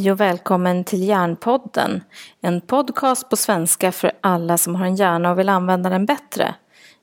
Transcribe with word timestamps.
Hej 0.00 0.12
och 0.12 0.20
välkommen 0.20 0.84
till 0.84 1.08
Hjärnpodden. 1.08 2.04
En 2.40 2.60
podcast 2.60 3.30
på 3.30 3.36
svenska 3.36 3.92
för 3.92 4.12
alla 4.20 4.58
som 4.58 4.74
har 4.74 4.86
en 4.86 4.96
hjärna 4.96 5.30
och 5.30 5.38
vill 5.38 5.48
använda 5.48 5.90
den 5.90 6.06
bättre. 6.06 6.54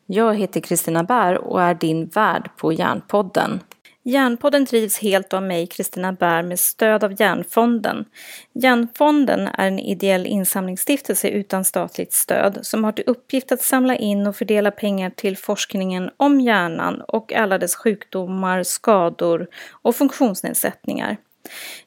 Jag 0.05 0.35
heter 0.35 0.59
Kristina 0.59 1.03
Bär 1.03 1.37
och 1.37 1.61
är 1.61 1.73
din 1.73 2.05
värd 2.05 2.49
på 2.57 2.73
Hjärnpodden. 2.73 3.59
Hjärnpodden 4.03 4.65
drivs 4.65 4.99
helt 4.99 5.33
av 5.33 5.43
mig, 5.43 5.67
Kristina 5.67 6.13
Bär, 6.13 6.43
med 6.43 6.59
stöd 6.59 7.03
av 7.03 7.21
Hjärnfonden. 7.21 8.05
Hjärnfonden 8.53 9.47
är 9.47 9.67
en 9.67 9.79
ideell 9.79 10.25
insamlingsstiftelse 10.25 11.29
utan 11.29 11.65
statligt 11.65 12.13
stöd 12.13 12.59
som 12.61 12.83
har 12.83 12.91
till 12.91 13.03
uppgift 13.07 13.51
att 13.51 13.61
samla 13.61 13.95
in 13.95 14.27
och 14.27 14.35
fördela 14.35 14.71
pengar 14.71 15.09
till 15.09 15.37
forskningen 15.37 16.09
om 16.17 16.41
hjärnan 16.41 17.01
och 17.01 17.33
alla 17.33 17.57
dess 17.57 17.75
sjukdomar, 17.75 18.63
skador 18.63 19.47
och 19.71 19.95
funktionsnedsättningar. 19.95 21.17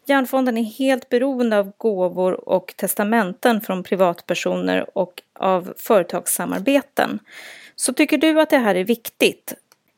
Hjärnfonden 0.07 0.59
är 0.59 0.63
helt 0.63 1.09
beroende 1.09 1.59
av 1.59 1.73
gåvor 1.77 2.49
och 2.49 2.75
testamenten 2.77 3.61
från 3.61 3.83
privatpersoner 3.83 4.99
och 4.99 5.23
av 5.39 5.75
företagssamarbeten. 5.77 7.19
Så 7.77 7.93
tycker 7.93 8.19
du 8.19 8.41
att 8.41 8.51
det 8.51 8.59
här 8.59 8.75
är 8.75 8.85
viktigt? 8.85 9.55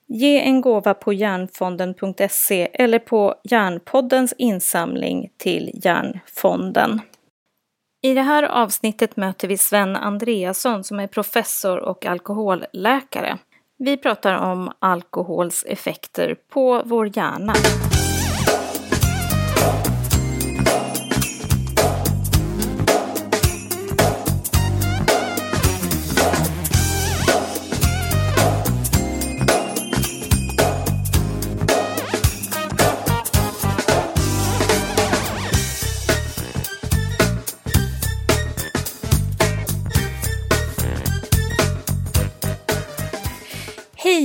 Ge 0.07 0.41
en 0.41 0.61
gåva 0.61 0.95
på 0.95 1.13
hjärnfonden.se 1.13 2.69
eller 2.73 2.99
på 2.99 3.35
Hjärnpoddens 3.45 4.35
insamling 4.39 5.31
till 5.37 5.71
Hjärnfonden. 5.75 7.01
I 8.03 8.15
det 8.15 8.23
här 8.23 8.43
avsnittet 8.43 9.17
möter 9.17 9.49
vi 9.49 9.59
Sven 9.59 9.97
Andreasson 9.97 10.85
som 10.85 11.01
är 11.01 11.07
professor 11.07 11.79
och 11.79 12.07
alkoholläkare. 12.07 13.39
Vi 13.79 13.97
pratar 13.97 14.35
om 14.35 14.73
alkohols 14.79 15.65
effekter 15.69 16.37
på 16.49 16.83
vår 16.85 17.17
hjärna. 17.17 17.53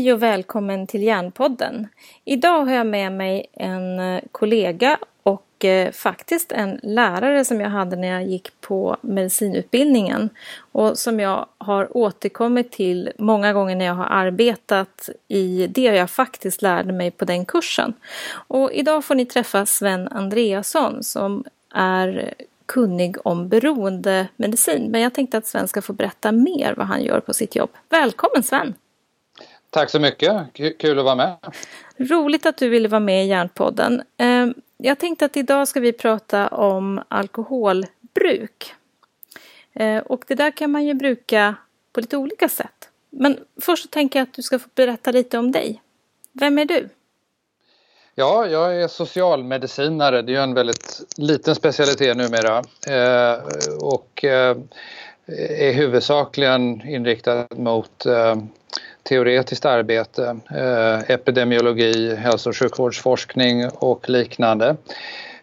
Hej 0.08 0.14
och 0.14 0.24
välkommen 0.24 0.88
till 0.88 1.04
Hjärnpodden. 1.04 1.88
Idag 2.26 2.66
har 2.66 2.74
jag 2.74 2.88
med 2.88 3.12
mig 3.12 3.46
en 3.54 4.00
eh, 4.00 4.22
kollega 4.32 4.98
och 5.24 5.66
eh, 5.66 5.92
faktiskt 5.92 6.52
en 6.52 6.80
lärare 6.84 7.46
som 7.46 7.62
jag 7.62 7.70
hade 7.70 7.96
när 7.96 8.08
jag 8.08 8.28
gick 8.28 8.62
på 8.62 8.98
medicinutbildningen 9.02 10.30
och 10.72 10.98
som 10.98 11.20
jag 11.20 11.46
har 11.58 11.98
återkommit 11.98 12.72
till 12.72 13.12
många 13.18 13.54
gånger 13.54 13.76
när 13.76 13.86
jag 13.86 13.94
har 13.94 14.06
arbetat 14.06 15.10
i 15.28 15.68
det 15.68 15.82
jag 15.82 16.10
faktiskt 16.10 16.62
lärde 16.62 16.94
mig 16.94 17.12
på 17.12 17.26
den 17.26 17.46
kursen. 17.46 17.94
Och 18.32 18.72
idag 18.72 19.06
får 19.06 19.16
ni 19.16 19.26
träffa 19.26 19.66
Sven 19.66 20.08
Andreasson 20.08 21.04
som 21.04 21.44
är 21.74 22.34
kunnig 22.66 23.16
om 23.28 23.50
beroendemedicin. 23.50 24.92
Men 24.92 25.02
jag 25.02 25.14
tänkte 25.14 25.38
att 25.38 25.48
Sven 25.48 25.68
ska 25.68 25.82
få 25.82 25.94
berätta 25.94 26.32
mer 26.32 26.74
vad 26.78 26.88
han 26.88 27.04
gör 27.04 27.20
på 27.20 27.34
sitt 27.34 27.56
jobb. 27.56 27.70
Välkommen 27.90 28.44
Sven! 28.44 28.74
Tack 29.70 29.90
så 29.90 30.00
mycket, 30.00 30.38
kul 30.80 31.00
att 31.00 31.06
vara 31.06 31.16
med. 31.16 31.38
Roligt 31.98 32.46
att 32.46 32.58
du 32.58 32.70
ville 32.70 32.88
vara 32.88 33.00
med 33.00 33.26
i 33.26 33.28
Hjärnpodden. 33.28 34.04
Ehm, 34.18 34.54
jag 34.78 35.00
tänkte 35.00 35.26
att 35.26 35.38
idag 35.38 35.68
ska 35.68 35.80
vi 35.80 35.94
prata 35.94 36.48
om 36.48 37.04
alkoholbruk. 37.08 38.74
Ehm, 39.74 40.04
och 40.04 40.24
det 40.28 40.36
där 40.36 40.52
kan 40.52 40.72
man 40.72 40.86
ju 40.86 40.94
bruka 40.94 41.56
på 41.94 42.02
lite 42.02 42.18
olika 42.18 42.50
sätt. 42.50 42.90
Men 43.10 43.40
först 43.62 43.84
så 43.84 43.90
tänker 43.90 44.20
jag 44.20 44.28
att 44.28 44.34
du 44.34 44.42
ska 44.42 44.60
få 44.60 44.70
berätta 44.76 45.12
lite 45.12 45.38
om 45.38 45.52
dig. 45.52 45.82
Vem 46.32 46.58
är 46.58 46.66
du? 46.66 46.90
Ja, 48.16 48.48
jag 48.48 48.82
är 48.82 48.88
socialmedicinare. 48.88 50.22
Det 50.22 50.36
är 50.36 50.42
en 50.42 50.54
väldigt 50.54 51.02
liten 51.18 51.56
specialitet 51.56 52.18
numera. 52.18 52.64
Ehm, 52.90 53.40
och 53.82 54.26
är 55.60 55.74
huvudsakligen 55.74 56.88
inriktad 56.88 57.48
mot 57.56 58.06
teoretiskt 59.08 59.66
arbete, 59.66 60.38
eh, 60.56 61.12
epidemiologi, 61.12 62.16
hälso 62.16 62.50
och 62.50 62.58
sjukvårdsforskning 62.58 63.70
och 63.70 64.10
liknande. 64.10 64.76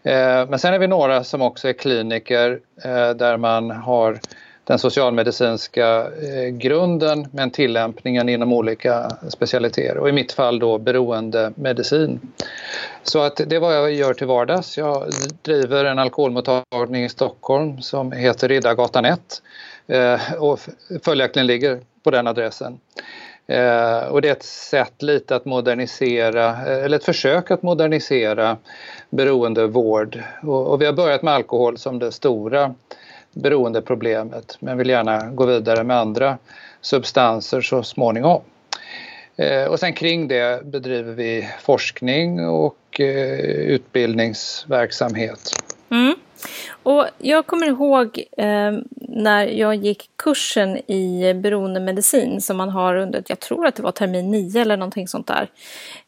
Eh, 0.03 0.49
men 0.49 0.59
sen 0.59 0.75
är 0.75 0.79
vi 0.79 0.87
några 0.87 1.25
som 1.25 1.43
också 1.43 1.69
är 1.69 1.73
kliniker 1.73 2.61
eh, 2.85 3.11
där 3.11 3.37
man 3.37 3.71
har 3.71 4.19
den 4.65 4.79
socialmedicinska 4.79 6.07
eh, 6.07 6.49
grunden 6.49 7.27
men 7.31 7.51
tillämpningen 7.51 8.29
inom 8.29 8.53
olika 8.53 9.11
specialiteter 9.29 9.99
och 9.99 10.09
i 10.09 10.13
mitt 10.13 10.33
fall 10.33 10.59
då 10.59 10.79
beroendemedicin. 10.79 12.21
Så 13.03 13.23
att 13.23 13.37
det 13.47 13.57
är 13.57 13.61
vad 13.61 13.77
jag 13.77 13.93
gör 13.93 14.15
till 14.15 14.27
vardags. 14.27 14.79
Jag 14.79 15.05
driver 15.43 15.85
en 15.85 15.99
alkoholmottagning 15.99 17.05
i 17.05 17.09
Stockholm 17.09 17.83
som 17.83 18.13
heter 18.13 18.49
Riddargatan 18.49 19.05
1 19.05 19.21
eh, 19.87 20.35
och 20.39 20.61
följaktligen 21.05 21.47
ligger 21.47 21.81
på 22.03 22.11
den 22.11 22.27
adressen. 22.27 22.79
Eh, 23.47 24.09
och 24.09 24.23
det 24.23 24.29
är 24.29 24.33
ett 24.33 24.43
sätt 24.43 25.03
lite 25.03 25.37
att 25.37 25.45
modernisera, 25.45 26.49
eh, 26.49 26.85
eller 26.85 26.97
ett 26.97 27.05
försök 27.05 27.51
att 27.51 27.63
modernisera 27.63 28.57
beroendevård. 29.11 30.23
Och, 30.43 30.67
och 30.67 30.83
vi 30.83 30.87
har 30.87 30.93
börjat 30.93 31.23
med 31.23 31.35
alkohol 31.35 31.79
som 31.79 31.99
det 31.99 32.13
stora 32.13 32.75
beroendeproblemet 33.33 34.57
men 34.61 34.79
vill 34.79 34.89
gärna 34.89 35.31
gå 35.31 35.47
vidare 35.47 35.85
med 35.85 35.97
andra 35.97 36.39
substanser 36.81 37.61
så 37.61 37.83
småningom. 37.83 38.43
Eh, 39.37 39.65
och 39.65 39.81
sen 39.81 39.93
kring 39.93 40.29
det 40.29 40.65
bedriver 40.65 41.13
vi 41.13 41.49
forskning 41.61 42.47
och 42.47 43.01
eh, 43.01 43.41
utbildningsverksamhet. 43.41 45.51
Mm. 45.91 46.15
Och 46.85 47.07
jag 47.19 47.47
kommer 47.47 47.67
ihåg 47.67 48.25
eh, 48.37 48.73
när 49.09 49.47
jag 49.47 49.75
gick 49.75 50.11
kursen 50.17 50.91
i 50.91 51.35
beroendemedicin 51.35 52.41
som 52.41 52.57
man 52.57 52.69
har 52.69 52.97
under, 52.97 53.25
jag 53.27 53.41
tror 53.41 53.67
att 53.67 53.75
det 53.75 53.83
var 53.83 53.93
termin 53.93 54.31
9 54.31 54.61
eller 54.61 54.77
någonting 54.77 55.09
sånt 55.09 55.27
där. 55.27 55.51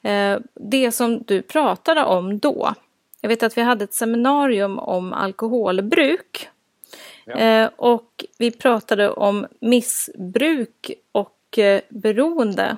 Eh, 0.02 0.38
det 0.54 0.92
som 0.92 1.22
du 1.22 1.42
pratade 1.42 2.04
om 2.04 2.38
då. 2.38 2.74
Jag 3.20 3.28
vet 3.28 3.42
att 3.42 3.58
vi 3.58 3.62
hade 3.62 3.84
ett 3.84 3.94
seminarium 3.94 4.78
om 4.78 5.12
alkoholbruk. 5.12 6.48
Ja. 7.24 7.34
Eh, 7.34 7.70
och 7.76 8.24
vi 8.38 8.50
pratade 8.50 9.10
om 9.10 9.46
missbruk 9.60 10.90
och 11.12 11.58
eh, 11.58 11.80
beroende 11.88 12.76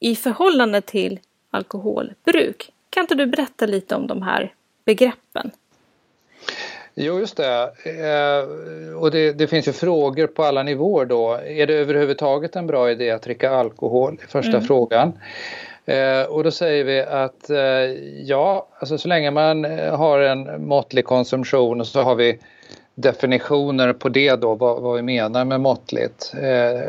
i 0.00 0.16
förhållande 0.16 0.80
till 0.80 1.20
alkoholbruk. 1.50 2.70
Kan 2.90 3.00
inte 3.00 3.14
du 3.14 3.26
berätta 3.26 3.66
lite 3.66 3.94
om 3.94 4.06
de 4.06 4.22
här 4.22 4.54
begreppen? 4.84 5.50
Jo, 7.00 7.18
just 7.18 7.36
det. 7.36 7.70
Eh, 7.84 8.96
och 8.96 9.10
det, 9.10 9.32
det, 9.32 9.46
finns 9.46 9.68
ju 9.68 9.72
frågor 9.72 10.26
på 10.26 10.44
alla 10.44 10.62
nivåer 10.62 11.04
då. 11.04 11.32
Är 11.46 11.66
det 11.66 11.74
överhuvudtaget 11.74 12.56
en 12.56 12.66
bra 12.66 12.90
idé 12.90 13.10
att 13.10 13.22
dricka 13.22 13.50
alkohol? 13.50 14.20
Första 14.28 14.56
mm. 14.56 14.62
frågan. 14.62 15.12
Eh, 15.86 16.22
och 16.22 16.44
då 16.44 16.50
säger 16.50 16.84
vi 16.84 17.00
att 17.00 17.50
eh, 17.50 17.58
ja, 18.24 18.68
alltså 18.78 18.98
så 18.98 19.08
länge 19.08 19.30
man 19.30 19.64
har 19.90 20.20
en 20.20 20.66
måttlig 20.66 21.04
konsumtion 21.04 21.80
och 21.80 21.86
så 21.86 22.02
har 22.02 22.14
vi 22.14 22.38
definitioner 22.94 23.92
på 23.92 24.08
det 24.08 24.36
då, 24.36 24.54
vad, 24.54 24.82
vad 24.82 24.96
vi 24.96 25.02
menar 25.02 25.44
med 25.44 25.60
måttligt. 25.60 26.32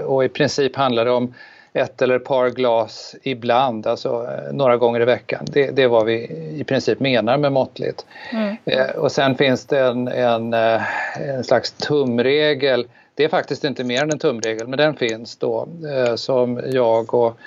och 0.05 0.25
i 0.25 0.29
princip 0.29 0.75
handlar 0.75 1.05
det 1.05 1.11
om 1.11 1.33
ett 1.73 2.01
eller 2.01 2.15
ett 2.15 2.23
par 2.23 2.49
glas 2.49 3.15
ibland, 3.23 3.87
alltså 3.87 4.09
eh, 4.09 4.53
några 4.53 4.77
gånger 4.77 5.01
i 5.01 5.05
veckan. 5.05 5.45
Det, 5.51 5.71
det 5.71 5.83
är 5.83 5.87
vad 5.87 6.05
vi 6.05 6.13
i 6.55 6.63
princip 6.63 6.99
menar 6.99 7.37
med 7.37 7.51
måttligt. 7.51 8.05
Mm. 8.31 8.55
Eh, 8.65 8.89
och 8.89 9.11
sen 9.11 9.35
finns 9.35 9.65
det 9.65 9.79
en, 9.79 10.07
en, 10.07 10.53
eh, 10.53 10.81
en, 11.29 11.43
slags 11.43 11.71
tumregel. 11.71 12.87
Det 13.15 13.23
är 13.23 13.29
faktiskt 13.29 13.63
inte 13.63 13.83
mer 13.83 14.03
än 14.03 14.11
en 14.11 14.19
tumregel, 14.19 14.67
men 14.67 14.77
den 14.77 14.95
finns 14.95 15.37
då 15.37 15.67
eh, 15.95 16.15
som 16.15 16.61
jag 16.65 17.13
och 17.13 17.37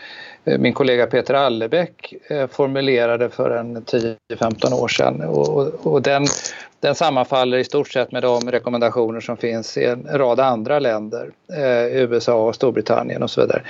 Eh, 0.45 0.59
min 0.59 0.73
kollega 0.73 1.07
Peter 1.07 1.35
Allebäck 1.35 2.15
eh, 2.31 2.47
formulerade 2.47 3.31
för 3.31 3.51
en 3.51 3.77
10-15 3.77 4.75
år 4.75 4.89
sedan. 4.89 5.21
Och, 5.21 5.87
och, 5.87 6.03
den, 6.03 6.27
den 6.81 6.95
sammanfaller 6.95 7.59
i 7.59 7.65
stort 7.65 7.89
sett 7.89 8.13
med 8.13 8.23
de 8.23 8.51
rekommendationer 8.51 9.21
som 9.21 9.37
finns 9.37 9.77
i 9.77 9.85
en 9.85 10.09
rad 10.13 10.41
andra 10.41 10.79
länder, 10.79 11.31
eh, 11.53 11.97
USA 11.97 12.35
och 12.35 12.55
Storbritannien 12.55 13.23
och 13.23 13.31
så 13.31 13.41
vidare. 13.41 13.63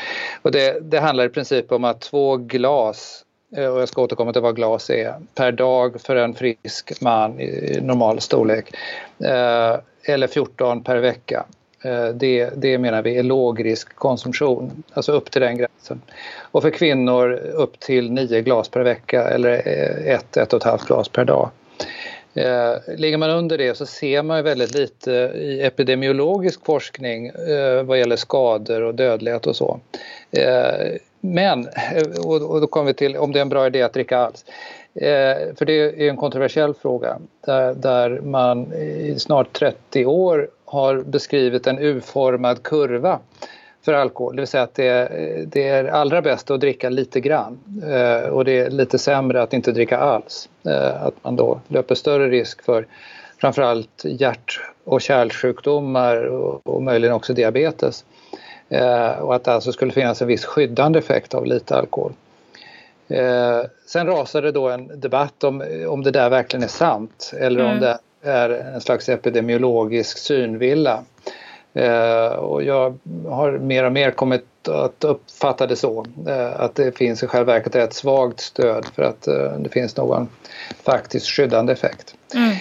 Och 0.43 0.53
det, 0.53 0.91
det 0.91 1.01
handlar 1.01 1.25
i 1.25 1.29
princip 1.29 1.73
om 1.73 1.85
att 1.85 2.01
två 2.01 2.37
glas 2.37 3.25
eh, 3.57 3.67
och 3.67 3.81
jag 3.81 3.89
ska 3.89 4.03
återkomma 4.03 4.33
till 4.33 4.43
vad 4.43 4.57
glas 4.57 4.91
är, 4.91 5.15
per 5.35 5.53
dag 5.53 6.01
för 6.01 6.17
en 6.17 6.35
frisk 6.35 7.01
man 7.01 7.41
i 7.41 7.81
normal 7.83 8.21
storlek. 8.21 8.75
Eh, 9.25 9.77
eller 10.05 10.27
14 10.27 10.83
per 10.83 10.97
vecka. 10.97 11.45
Eh, 11.83 12.09
det, 12.09 12.51
det 12.57 12.79
menar 12.79 13.03
vi 13.03 13.17
är 13.17 13.23
lågrisk 13.23 13.95
konsumtion, 13.97 14.83
alltså 14.93 15.13
upp 15.13 15.31
till 15.31 15.41
den 15.41 15.57
gränsen. 15.57 16.03
Och 16.41 16.63
för 16.63 16.71
kvinnor 16.71 17.33
upp 17.55 17.81
till 17.81 18.13
9 18.13 18.41
glas 18.41 18.69
per 18.69 18.81
vecka 18.81 19.29
eller 19.29 19.53
eh, 19.53 20.19
1-1,5 20.33 20.87
glas 20.87 21.09
per 21.09 21.25
dag. 21.25 21.51
Eh, 22.35 22.75
ligger 22.97 23.19
man 23.19 23.31
under 23.31 23.59
det 23.59 23.77
så 23.77 23.87
ser 23.87 24.23
man 24.23 24.45
väldigt 24.45 24.75
lite 24.75 25.11
i 25.35 25.63
epidemiologisk 25.63 26.65
forskning 26.65 27.31
vad 27.85 27.99
gäller 27.99 28.17
skador 28.17 28.83
och 28.83 28.95
dödlighet 28.95 29.47
och 29.47 29.57
så. 29.57 29.81
Men, 31.21 31.69
och, 32.25 32.61
då 32.61 32.67
kommer 32.67 32.87
vi 32.87 32.95
till 32.95 33.17
om 33.17 33.33
det 33.33 33.39
är 33.39 33.43
en 33.43 33.49
bra 33.49 33.67
idé 33.67 33.83
att 33.83 33.93
dricka 33.93 34.19
alls. 34.19 34.45
För 35.55 35.65
det 35.65 35.73
är 35.73 36.09
en 36.09 36.17
kontroversiell 36.17 36.75
fråga 36.75 37.19
där 37.75 38.21
man 38.21 38.73
i 38.73 39.15
snart 39.19 39.53
30 39.53 40.07
år 40.07 40.49
har 40.73 40.97
beskrivit 40.97 41.67
en 41.67 41.79
U-formad 41.79 42.63
kurva 42.63 43.19
för 43.85 43.93
alkohol. 43.93 44.37
Det 44.37 44.43
vill 44.43 44.49
säga 44.49 44.63
att 44.63 44.75
det, 44.75 45.09
det 45.47 45.69
är 45.69 45.85
allra 45.85 46.23
bäst 46.23 46.51
att 46.51 46.61
dricka 46.61 46.91
lite 46.91 47.21
grann 47.21 47.59
eh, 47.83 48.29
och 48.29 48.45
det 48.45 48.59
är 48.59 48.71
lite 48.71 48.99
sämre 48.99 49.43
att 49.43 49.53
inte 49.53 49.73
dricka 49.73 49.99
alls. 49.99 50.49
Eh, 50.65 51.03
att 51.03 51.15
man 51.23 51.37
då 51.37 51.61
löper 51.69 51.95
större 51.95 52.29
risk 52.29 52.63
för 52.63 52.87
framförallt 53.41 54.05
hjärt 54.05 54.61
och 54.85 55.01
kärlsjukdomar 55.01 56.25
och, 56.25 56.67
och 56.67 56.83
möjligen 56.83 57.15
också 57.15 57.33
diabetes. 57.33 58.05
Eh, 58.69 59.11
och 59.11 59.35
att 59.35 59.45
det 59.45 59.53
alltså 59.53 59.73
skulle 59.73 59.93
finnas 59.93 60.23
en 60.23 60.29
viss 60.29 60.45
skyddande 60.45 60.99
effekt 60.99 61.35
av 61.35 61.47
lite 61.47 61.77
alkohol. 61.77 62.13
Eh, 63.09 63.61
sen 63.87 64.07
rasade 64.07 64.53
då 64.53 64.69
en 64.69 65.01
debatt 65.01 65.45
om, 65.45 65.65
om 65.89 66.03
det 66.03 66.11
där 66.11 66.31
verkligen 66.31 66.65
är 66.65 66.69
sant 66.69 67.33
eller 67.41 67.61
mm. 67.61 67.73
om 67.73 67.81
det 67.81 67.99
är 68.23 68.51
en 68.51 68.81
slags 68.81 69.09
epidemiologisk 69.09 70.19
synvilla. 70.19 71.05
Eh, 71.75 72.27
och 72.27 72.63
jag 72.63 72.99
har 73.29 73.59
mer 73.59 73.85
och 73.85 73.93
mer 73.93 74.11
kommit 74.11 74.69
att 74.69 75.05
uppfatta 75.05 75.67
det 75.67 75.77
så 75.77 76.07
eh, 76.29 76.61
att 76.61 76.75
det 76.75 76.97
finns 76.99 77.23
i 77.23 77.27
själva 77.27 77.53
verket 77.53 77.75
ett 77.75 77.95
svagt 77.95 78.41
stöd 78.41 78.87
för 78.95 79.03
att 79.03 79.27
eh, 79.27 79.53
det 79.59 79.69
finns 79.69 79.97
någon 79.97 80.29
faktiskt 80.83 81.27
skyddande 81.27 81.73
effekt. 81.73 82.15
Mm. 82.35 82.57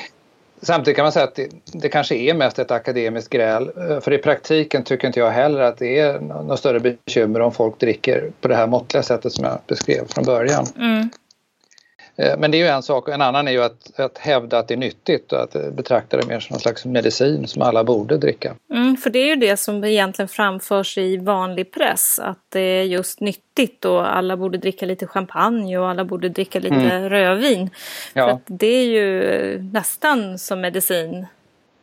Samtidigt 0.61 0.95
kan 0.95 1.05
man 1.05 1.11
säga 1.11 1.25
att 1.25 1.35
det, 1.35 1.49
det, 1.73 1.89
kanske 1.89 2.15
är 2.15 2.33
mest 2.33 2.59
ett 2.59 2.71
akademiskt 2.71 3.29
gräl. 3.29 3.71
För 4.01 4.13
i 4.13 4.17
praktiken 4.17 4.83
tycker 4.83 5.07
inte 5.07 5.19
jag 5.19 5.31
heller 5.31 5.59
att 5.59 5.77
det 5.77 5.99
är 5.99 6.19
något 6.19 6.59
större 6.59 6.79
bekymmer 6.79 7.39
om 7.39 7.51
folk 7.51 7.79
dricker 7.79 8.31
på 8.41 8.47
det 8.47 8.55
här 8.55 8.67
måttliga 8.67 9.03
sättet 9.03 9.33
som 9.33 9.45
jag 9.45 9.59
beskrev 9.67 10.07
från 10.07 10.25
början. 10.25 10.65
Mm. 10.77 11.09
Eh, 12.21 12.38
men 12.38 12.51
det 12.51 12.57
är 12.57 12.59
ju 12.59 12.68
en 12.68 12.83
sak 12.83 13.09
en 13.09 13.21
annan 13.21 13.47
är 13.47 13.51
ju 13.51 13.63
att, 13.63 14.00
att 14.00 14.18
hävda 14.18 14.59
att 14.59 14.68
det 14.68 14.73
är 14.73 14.77
nyttigt 14.77 15.33
och 15.33 15.41
att 15.41 15.73
betrakta 15.73 16.18
det 16.18 16.27
mer 16.27 16.39
som 16.39 16.53
en 16.53 16.59
slags 16.59 16.85
medicin 16.85 17.47
som 17.47 17.62
alla 17.62 17.83
borde 17.83 18.18
dricka. 18.18 18.56
Mm, 18.73 18.97
för 18.97 19.09
det 19.09 19.19
är 19.19 19.25
ju 19.25 19.35
det 19.35 19.57
som 19.57 19.83
egentligen 19.83 20.29
framförs 20.29 20.97
i 20.97 21.18
vanlig 21.18 21.71
press 21.71 22.19
att 22.19 22.39
det 22.50 22.59
är 22.59 22.83
just 22.83 23.19
nyttigt 23.19 23.85
och 23.85 24.15
alla 24.18 24.38
borde 24.38 24.57
dricka 24.57 24.85
lite 24.85 25.07
champagne 25.07 25.77
och 25.77 25.89
alla 25.89 26.06
borde 26.06 26.29
dricka 26.29 26.59
lite 26.59 26.75
mm. 26.75 27.09
rödvin. 27.09 27.69
Ja. 28.13 28.27
För 28.27 28.39
det 28.45 28.67
är 28.67 28.85
ju 28.85 29.62
nästan 29.74 30.39
som 30.39 30.62
medicin. 30.62 31.25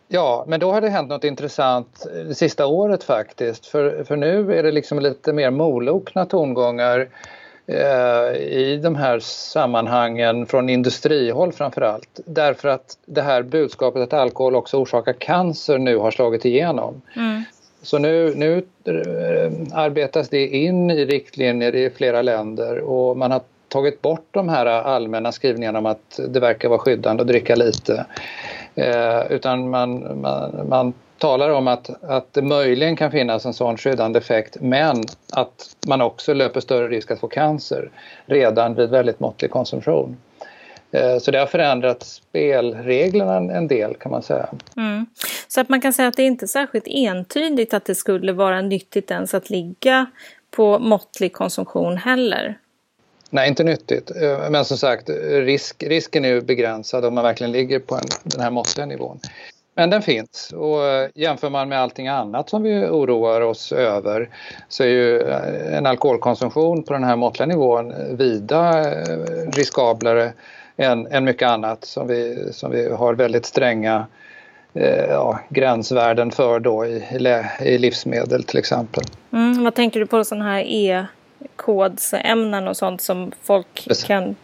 Ja, 0.08 0.44
men 0.49 0.61
då 0.61 0.73
har 0.73 0.81
det 0.81 0.88
hänt 0.88 1.08
något 1.08 1.25
intressant 1.25 2.06
det 2.29 2.34
sista 2.34 2.67
året 2.67 3.05
faktiskt. 3.05 3.67
För, 3.67 4.05
för 4.05 4.17
nu 4.17 4.55
är 4.55 4.62
det 4.62 4.73
liksom 4.73 4.99
lite 4.99 5.32
mer 5.32 5.50
molokna 5.50 6.26
tongångar 6.26 7.00
Eh, 7.00 7.08
i 8.38 8.81
de 8.82 8.97
här 8.97 9.19
sammanhangen 9.20 10.47
från 10.47 10.69
industrihåll 10.69 11.53
framför 11.53 11.81
allt. 11.81 12.20
Därför 12.26 12.69
att 12.69 12.99
det 13.06 13.23
här 13.23 13.43
budskapet 13.43 14.03
att 14.03 14.12
alkohol 14.12 14.55
också 14.55 14.76
orsakar 14.76 15.12
cancer 15.12 15.79
nu 15.79 15.97
har 15.97 16.11
slagit 16.11 16.44
igenom. 16.44 17.03
Mm. 17.17 17.43
Så 17.82 17.99
nu, 17.99 18.35
nu 18.35 18.56
eh, 18.85 19.53
arbetas 19.73 20.29
det 20.29 20.47
in 20.47 20.91
i 20.91 21.05
riktlinjer 21.05 21.75
i 21.75 21.91
flera 21.91 22.23
länder 22.23 22.79
och 22.79 23.17
man 23.17 23.31
har 23.31 23.41
tagit 23.69 24.03
bort 24.03 24.26
de 24.31 24.49
här 24.49 24.67
allmänna 24.67 25.32
skrivningarna 25.32 25.79
om 25.79 25.87
att 25.87 26.20
det 26.29 26.41
verkar 26.41 26.69
vara 26.69 26.79
skyddande 26.79 27.20
att 27.20 27.29
dricka 27.29 27.56
lite. 27.56 28.06
Eh, 28.75 29.32
utan 29.32 29.70
man, 29.70 30.20
man, 30.20 30.69
man 30.69 30.93
talar 31.19 31.50
om 31.50 31.69
att, 31.69 32.03
att 32.03 32.32
det 32.32 32.43
möjligen 32.43 32.97
kan 32.97 33.11
finnas 33.11 33.47
en 33.47 33.55
sån 33.55 33.76
skyddande 33.76 34.19
effekt 34.19 34.56
men 34.61 35.05
att 35.32 35.76
man 35.87 36.00
också 36.00 36.35
löper 36.35 36.61
större 36.61 36.88
risk 36.88 37.11
att 37.11 37.20
få 37.20 37.29
cancer 37.29 37.91
redan 38.26 38.75
vid 38.75 38.91
väldigt 38.91 39.20
måttlig 39.20 39.50
konsumtion. 39.50 40.17
Eh, 40.91 41.19
så 41.19 41.31
det 41.31 41.38
har 41.38 41.47
förändrat 41.47 42.03
spelreglerna 42.03 43.37
en 43.37 43.69
del 43.69 43.94
kan 43.94 44.12
man 44.12 44.23
säga. 44.23 44.49
Mm. 44.76 45.06
Så 45.49 45.61
att 45.61 45.69
man 45.69 45.81
kan 45.81 45.93
säga 45.93 46.09
att 46.09 46.17
det 46.17 46.23
inte 46.23 46.44
är 46.44 46.47
särskilt 46.47 46.87
entydigt 46.87 47.75
att 47.75 47.85
det 47.85 47.94
skulle 47.94 48.32
vara 48.32 48.62
nyttigt 48.62 49.11
ens 49.11 49.35
att 49.35 49.50
ligga 49.50 50.06
på 50.50 50.79
måttlig 50.79 51.32
konsumtion 51.32 51.97
heller? 51.97 52.59
Nej, 53.31 53.49
inte 53.49 53.65
nyttigt. 53.65 54.11
Eh, 54.11 54.50
men 54.50 54.65
som 54.65 54.76
sagt, 54.79 55.11
risk, 55.31 55.82
risken 55.82 56.25
är 56.25 56.29
ju 56.29 56.41
begränsad 56.41 57.05
om 57.05 57.15
man 57.15 57.25
verkligen 57.25 57.53
ligger 57.53 57.79
på 57.79 57.94
en, 57.94 58.03
den 58.23 58.41
här 58.41 58.50
måttliga 58.50 58.87
nivån. 58.87 59.20
Men 59.78 59.90
den 59.90 60.02
finns 60.02 60.52
och 60.56 60.84
eh, 60.84 61.08
jämför 61.14 61.50
man 61.50 61.69
med 61.69 61.80
allting 61.80 62.08
annat 62.08 62.50
som 62.50 62.62
vi 62.62 62.86
oroar 62.86 63.40
oss 63.40 63.72
över 63.72 64.28
så 64.69 64.82
är 64.82 64.88
ju 64.88 65.20
eh, 65.20 65.76
en 65.76 65.86
alkoholkonsumtion 65.86 66.82
på 66.82 66.92
den 66.92 67.04
här 67.04 67.16
måttliga 67.16 67.46
nivån 67.46 68.16
vida 68.16 68.80
eh, 68.80 69.19
riskablare 69.52 70.32
än, 70.76 71.06
än 71.06 71.25
mycket 71.25 71.48
annat 71.48 71.84
som 71.84 72.08
vi, 72.08 72.48
som 72.52 72.70
vi 72.70 72.90
har 72.90 73.14
väldigt 73.14 73.46
stränga 73.46 74.06
ja, 75.08 75.40
gränsvärden 75.48 76.31
för 76.31 76.60
då 76.60 76.86
i, 76.86 77.02
i 77.60 77.78
livsmedel 77.78 78.44
till 78.44 78.58
exempel. 78.58 79.04
Mm, 79.32 79.64
vad 79.64 79.74
tänker 79.74 80.00
du 80.00 80.06
på 80.06 80.24
sådana 80.24 80.44
här 80.44 80.64
e-kodsämnen 80.66 82.69
och 82.69 82.76
sånt 82.76 83.00
som 83.00 83.32
folk 83.42 83.84
Precis. 83.88 84.04
kan 84.04 84.36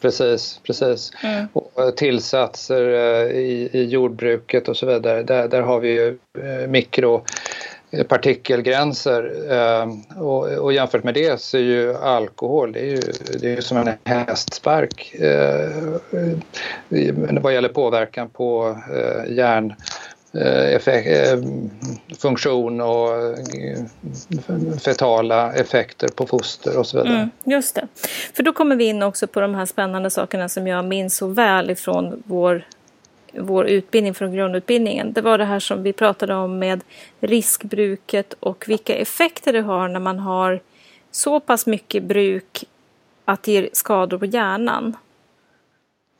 Precis, 0.00 0.60
precis. 0.66 1.12
Mm. 1.22 1.46
Och 1.52 1.82
eh, 1.82 1.90
tillsatser 1.90 2.82
eh, 2.82 3.26
i, 3.36 3.70
i 3.72 3.84
jordbruket 3.84 4.68
och 4.68 4.76
så 4.76 4.86
vidare. 4.86 5.22
Där, 5.22 5.48
där 5.48 5.60
har 5.60 5.80
vi 5.80 5.88
ju 5.88 6.18
eh, 6.38 6.68
mikropartikelgränser 6.68 9.32
och, 10.16 10.48
och 10.48 10.72
jämfört 10.72 11.04
med 11.04 11.14
det 11.14 11.40
så 11.40 11.56
är 11.56 11.62
ju 11.62 11.96
alkohol 11.96 12.72
det 12.72 12.80
är 12.80 12.84
ju, 12.84 13.00
det 13.40 13.52
är 13.52 13.60
som 13.60 13.76
en 13.76 13.88
hästspark 14.04 15.14
vad 17.42 17.54
gäller 17.54 17.68
påverkan 17.68 18.28
på 18.28 18.78
hjärn 19.28 19.70
Eh, 19.70 19.76
Eh, 20.34 20.74
effekt, 20.74 21.08
eh, 21.08 21.38
funktion 22.18 22.80
och 22.80 23.14
eh, 23.54 24.78
fetala 24.78 25.52
effekter 25.52 26.08
på 26.08 26.26
foster 26.26 26.78
och 26.78 26.86
så 26.86 26.96
vidare. 26.96 27.16
Mm, 27.16 27.30
just 27.44 27.74
det. 27.74 27.88
För 28.34 28.42
då 28.42 28.52
kommer 28.52 28.76
vi 28.76 28.84
in 28.84 29.02
också 29.02 29.26
på 29.26 29.40
de 29.40 29.54
här 29.54 29.66
spännande 29.66 30.10
sakerna 30.10 30.48
som 30.48 30.66
jag 30.66 30.84
minns 30.84 31.16
så 31.16 31.26
väl 31.26 31.70
ifrån 31.70 32.22
vår, 32.26 32.62
vår 33.32 33.66
utbildning 33.66 34.14
från 34.14 34.32
grundutbildningen. 34.32 35.12
Det 35.12 35.20
var 35.20 35.38
det 35.38 35.44
här 35.44 35.60
som 35.60 35.82
vi 35.82 35.92
pratade 35.92 36.34
om 36.34 36.58
med 36.58 36.80
riskbruket 37.20 38.34
och 38.40 38.64
vilka 38.68 38.96
effekter 38.96 39.52
det 39.52 39.60
har 39.60 39.88
när 39.88 40.00
man 40.00 40.18
har 40.18 40.60
så 41.10 41.40
pass 41.40 41.66
mycket 41.66 42.02
bruk 42.02 42.64
att 43.24 43.42
det 43.42 43.52
ger 43.52 43.68
skador 43.72 44.18
på 44.18 44.26
hjärnan. 44.26 44.96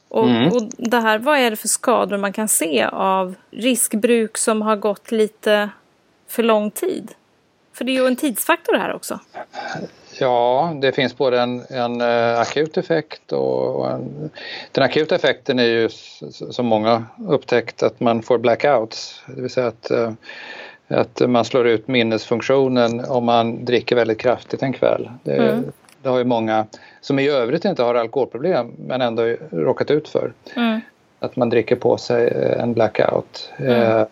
Och, 0.09 0.29
mm. 0.29 0.53
och 0.53 0.63
det 0.77 1.01
här, 1.01 1.19
vad 1.19 1.39
är 1.39 1.51
det 1.51 1.57
för 1.57 1.69
skador 1.69 2.19
man 2.19 2.33
kan 2.33 2.49
se 2.49 2.85
av 2.93 3.35
riskbruk 3.51 4.39
som 4.39 4.63
har 4.63 4.77
gått 4.77 5.11
lite 5.11 5.71
för 6.29 6.43
lång 6.43 6.71
tid? 6.71 7.15
För 7.73 7.85
det 7.85 7.93
är 7.93 8.01
ju 8.01 8.07
en 8.07 8.17
tidsfaktor 8.17 8.75
här 8.75 8.95
också. 8.95 9.21
Ja, 10.21 10.73
det 10.81 10.93
finns 10.93 11.17
både 11.17 11.41
en, 11.41 11.65
en 11.71 12.01
uh, 12.01 12.41
akut 12.41 12.77
effekt 12.77 13.33
och 13.33 13.91
en, 13.91 14.31
den 14.73 14.85
akuta 14.85 15.15
effekten 15.15 15.59
är 15.59 15.65
ju 15.65 15.89
som 16.51 16.67
många 16.67 17.05
upptäckt 17.29 17.83
att 17.83 18.01
man 18.01 18.23
får 18.23 18.39
blackouts. 18.39 19.23
Det 19.27 19.41
vill 19.41 19.51
säga 19.51 19.67
att, 19.67 19.91
uh, 19.91 20.13
att 20.89 21.21
man 21.29 21.45
slår 21.45 21.67
ut 21.67 21.89
minnesfunktionen 21.89 23.05
om 23.05 23.25
man 23.25 23.65
dricker 23.65 23.97
väldigt 23.97 24.19
kraftigt 24.19 24.63
en 24.63 24.73
kväll. 24.73 25.11
Det, 25.23 25.37
mm. 25.37 25.73
Det 26.09 26.13
har 26.13 26.19
ju 26.19 26.25
många 26.25 26.67
som 27.01 27.19
i 27.19 27.29
övrigt 27.29 27.65
inte 27.65 27.83
har 27.83 27.95
alkoholproblem 27.95 28.73
men 28.79 29.01
ändå 29.01 29.37
råkat 29.51 29.91
ut 29.91 30.09
för. 30.09 30.33
Mm. 30.57 30.81
Att 31.19 31.37
man 31.37 31.51
dricker 31.51 31.77
på 31.77 31.97
sig 31.97 32.29
eh, 32.29 32.63
en 32.63 32.75
blackout. 32.75 33.51
Mm. 33.59 34.07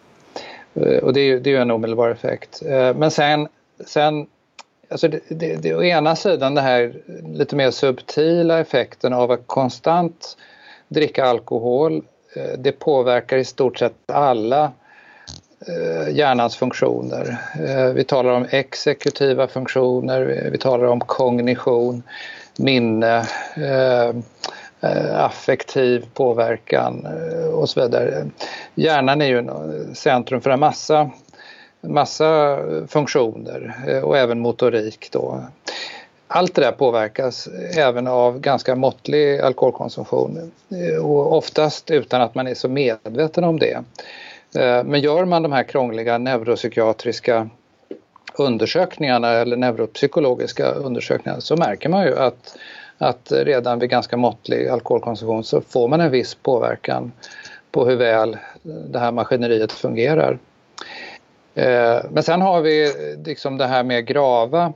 Eh, 0.74 0.98
och 0.98 1.12
det 1.12 1.20
är, 1.20 1.40
det 1.40 1.50
är 1.50 1.54
ju 1.54 1.60
en 1.60 1.70
omedelbar 1.70 2.10
effekt. 2.10 2.62
Eh, 2.66 2.94
men 2.94 3.10
sen, 3.10 3.48
sen 3.86 4.26
alltså 4.88 5.08
det, 5.08 5.20
det, 5.28 5.56
det, 5.56 5.74
å 5.74 5.82
ena 5.82 6.16
sidan 6.16 6.54
den 6.54 6.64
här 6.64 6.94
lite 7.32 7.56
mer 7.56 7.70
subtila 7.70 8.60
effekten 8.60 9.12
av 9.12 9.30
att 9.30 9.46
konstant 9.46 10.36
dricka 10.88 11.24
alkohol. 11.24 12.02
Eh, 12.36 12.58
det 12.58 12.72
påverkar 12.72 13.36
i 13.36 13.44
stort 13.44 13.78
sett 13.78 13.94
alla 14.12 14.72
Eh, 15.60 16.14
hjärnans 16.14 16.56
funktioner. 16.56 17.38
Eh, 17.66 17.92
vi 17.92 18.04
talar 18.04 18.30
om 18.30 18.46
exekutiva 18.50 19.48
funktioner, 19.48 20.48
vi 20.52 20.58
talar 20.58 20.86
om 20.86 21.00
kognition, 21.00 22.02
minne, 22.58 23.26
eh, 23.56 24.14
affektiv 25.14 26.06
påverkan 26.14 27.06
och 27.52 27.68
så 27.68 27.80
vidare. 27.80 28.26
Hjärnan 28.74 29.20
är 29.20 29.26
ju 29.26 29.48
centrum 29.94 30.40
för 30.40 30.50
en 30.50 30.60
massa, 30.60 31.10
massa 31.80 32.58
funktioner 32.88 33.74
och 34.02 34.18
även 34.18 34.40
motorik 34.40 35.08
då. 35.12 35.40
allt 36.28 36.54
det 36.54 36.62
där 36.62 36.72
påverkas 36.72 37.48
även 37.76 38.06
av 38.06 38.40
ganska 38.40 38.74
måttlig 38.74 39.40
alkoholkonsumtion 39.40 40.52
och 41.02 41.36
oftast 41.36 41.90
utan 41.90 42.20
att 42.20 42.34
man 42.34 42.46
är 42.46 42.54
så 42.54 42.68
medveten 42.68 43.44
om 43.44 43.58
det. 43.58 43.84
Eh, 44.56 44.84
men 44.84 45.00
gör 45.00 45.24
man 45.24 45.42
de 45.42 45.52
här 45.52 45.62
krångliga 45.62 46.18
neuropsykiatriska 46.18 47.48
undersökningarna 48.38 49.30
eller 49.30 49.56
neuropsykologiska 49.56 50.70
undersökningarna 50.70 51.40
så 51.40 51.56
märker 51.56 51.88
man 51.88 52.04
ju 52.04 52.18
att, 52.18 52.56
att 52.98 53.32
redan 53.32 53.78
vid 53.78 53.90
ganska 53.90 54.16
måttlig 54.16 54.68
alkoholkonsumtion 54.68 55.44
så 55.44 55.60
får 55.60 55.88
man 55.88 56.00
en 56.00 56.10
viss 56.10 56.34
påverkan 56.34 57.12
på 57.70 57.84
hur 57.84 57.96
väl 57.96 58.36
det 58.62 58.98
här 58.98 59.12
maskineriet 59.12 59.72
fungerar. 59.72 60.38
Eh, 61.54 61.98
men 62.10 62.22
sen 62.22 62.40
har 62.40 62.60
vi 62.60 62.92
liksom 63.24 63.58
det 63.58 63.66
här 63.66 63.82
med 63.82 64.06
grava 64.06 64.72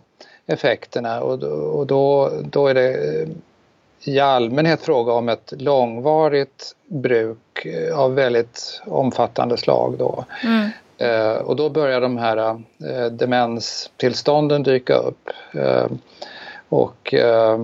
effekterna 0.46 1.20
och, 1.20 1.42
och 1.78 1.86
då, 1.86 2.30
då 2.42 2.66
är 2.66 2.74
det 2.74 2.96
i 4.04 4.20
allmänhet 4.20 4.82
fråga 4.82 5.12
om 5.12 5.28
ett 5.28 5.52
långvarigt 5.58 6.76
bruk 6.86 7.66
av 7.94 8.14
väldigt 8.14 8.82
omfattande 8.86 9.56
slag. 9.56 9.94
Då. 9.98 10.24
Mm. 10.44 10.70
Eh, 10.98 11.36
och 11.36 11.56
då 11.56 11.68
börjar 11.68 12.00
de 12.00 12.18
här 12.18 12.36
eh, 12.36 13.06
demenstillstånden 13.10 14.62
dyka 14.62 14.94
upp. 14.94 15.30
Eh, 15.54 15.86
och 16.68 17.14
eh, 17.14 17.58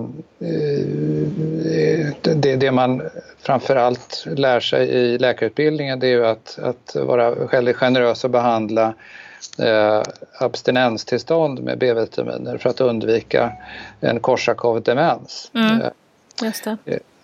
det, 2.21 2.55
det, 2.55 2.71
man 2.71 3.01
framförallt 3.39 4.23
lär 4.25 4.59
sig 4.59 4.87
i 4.87 5.17
läkarutbildningen 5.17 5.99
det 5.99 6.07
är 6.07 6.11
ju 6.11 6.25
att, 6.25 6.59
att 6.63 6.95
vara 6.95 7.31
väldigt 7.31 7.75
generös 7.75 8.23
och 8.23 8.29
behandla 8.29 8.93
eh, 9.59 10.01
abstinenstillstånd 10.39 11.63
med 11.63 11.77
B-vitaminer 11.77 12.57
för 12.57 12.69
att 12.69 12.81
undvika 12.81 13.51
en 13.99 14.19
Korsakow-demens. 14.19 15.51
Mm. 15.53 15.81
Just 16.41 16.63
det. 16.63 16.77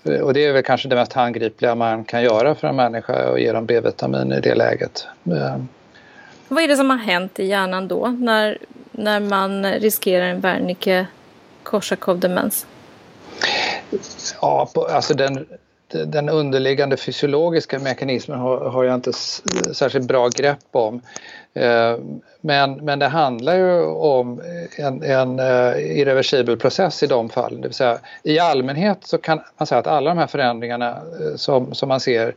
Eh, 0.03 0.21
och 0.21 0.33
det 0.33 0.45
är 0.45 0.53
väl 0.53 0.63
kanske 0.63 0.87
det 0.87 0.95
mest 0.95 1.13
handgripliga 1.13 1.75
man 1.75 2.03
kan 2.03 2.23
göra 2.23 2.55
för 2.55 2.67
en 2.67 2.75
människa 2.75 3.13
att 3.13 3.41
ge 3.41 3.51
dem 3.51 3.65
B-vitamin 3.65 4.31
i 4.31 4.39
det 4.39 4.55
läget. 4.55 5.07
Eh. 5.25 5.57
Vad 6.47 6.63
är 6.63 6.67
det 6.67 6.75
som 6.75 6.89
har 6.89 6.97
hänt 6.97 7.39
i 7.39 7.45
hjärnan 7.45 7.87
då 7.87 8.07
när, 8.07 8.57
när 8.91 9.19
man 9.19 9.65
riskerar 9.65 10.25
en 10.25 10.39
Wernicke 10.39 11.07
Korsakow-demens? 11.63 12.65
Ja, 14.41 14.69
alltså 14.89 15.13
den, 15.13 15.45
den 15.93 16.29
underliggande 16.29 16.97
fysiologiska 16.97 17.79
mekanismen 17.79 18.39
har, 18.39 18.57
har 18.57 18.83
jag 18.83 18.95
inte 18.95 19.13
särskilt 19.73 20.07
bra 20.07 20.27
grepp 20.27 20.67
om. 20.71 21.01
Eh, 21.53 21.97
men, 22.41 22.73
men 22.73 22.99
det 22.99 23.07
handlar 23.07 23.55
ju 23.55 23.85
om 23.85 24.41
en, 24.77 25.03
en 25.03 25.39
eh, 25.39 25.99
irreversibel 25.99 26.57
process 26.57 27.03
i 27.03 27.07
de 27.07 27.29
fallen. 27.29 27.61
Det 27.61 27.67
vill 27.67 27.75
säga, 27.75 27.97
I 28.23 28.39
allmänhet 28.39 28.97
så 29.01 29.17
kan 29.17 29.41
man 29.57 29.67
säga 29.67 29.79
att 29.79 29.87
alla 29.87 30.09
de 30.09 30.17
här 30.17 30.27
förändringarna 30.27 30.89
eh, 30.89 31.35
som, 31.35 31.73
som 31.73 31.89
man 31.89 31.99
ser, 31.99 32.35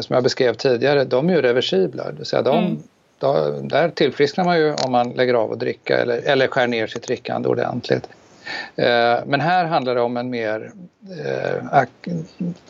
som 0.00 0.14
jag 0.14 0.22
beskrev 0.22 0.54
tidigare, 0.54 1.04
de 1.04 1.28
är 1.28 1.34
ju 1.34 1.42
reversibla. 1.42 2.04
Det 2.04 2.16
vill 2.16 2.26
säga 2.26 2.42
de, 2.42 2.58
mm. 2.58 2.82
då, 3.18 3.58
där 3.62 3.88
tillfrisknar 3.88 4.44
man 4.44 4.58
ju 4.58 4.74
om 4.74 4.92
man 4.92 5.10
lägger 5.10 5.34
av 5.34 5.52
att 5.52 5.60
dricka 5.60 5.98
eller, 5.98 6.20
eller 6.24 6.46
skär 6.46 6.66
ner 6.66 6.86
sitt 6.86 7.02
drickande 7.02 7.48
ordentligt. 7.48 8.08
Eh, 8.76 9.18
men 9.26 9.40
här 9.40 9.64
handlar 9.64 9.94
det 9.94 10.00
om 10.00 10.16
en 10.16 10.30
mer 10.30 10.72
eh, 11.24 11.84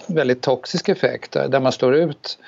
väldigt 0.06 0.40
toxisk 0.40 0.88
effekt 0.88 1.32
där 1.32 1.60
man 1.60 1.72
slår 1.72 1.94
ut 1.94 2.38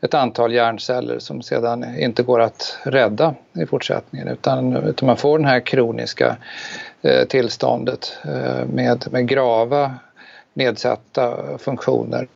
ett 0.00 0.14
antal 0.14 0.52
hjärnceller 0.52 1.18
som 1.18 1.42
sedan 1.42 1.98
inte 1.98 2.22
går 2.22 2.40
att 2.40 2.78
rädda 2.82 3.34
i 3.52 3.66
fortsättningen 3.66 4.28
utan, 4.28 4.76
utan 4.76 5.06
man 5.06 5.16
får 5.16 5.38
det 5.38 5.46
här 5.46 5.60
kroniska 5.60 6.36
eh, 7.02 7.24
tillståndet 7.24 8.18
med, 8.66 9.04
med 9.10 9.28
grava 9.28 9.94
nedsatta 10.54 11.36
funktioner 11.58 12.28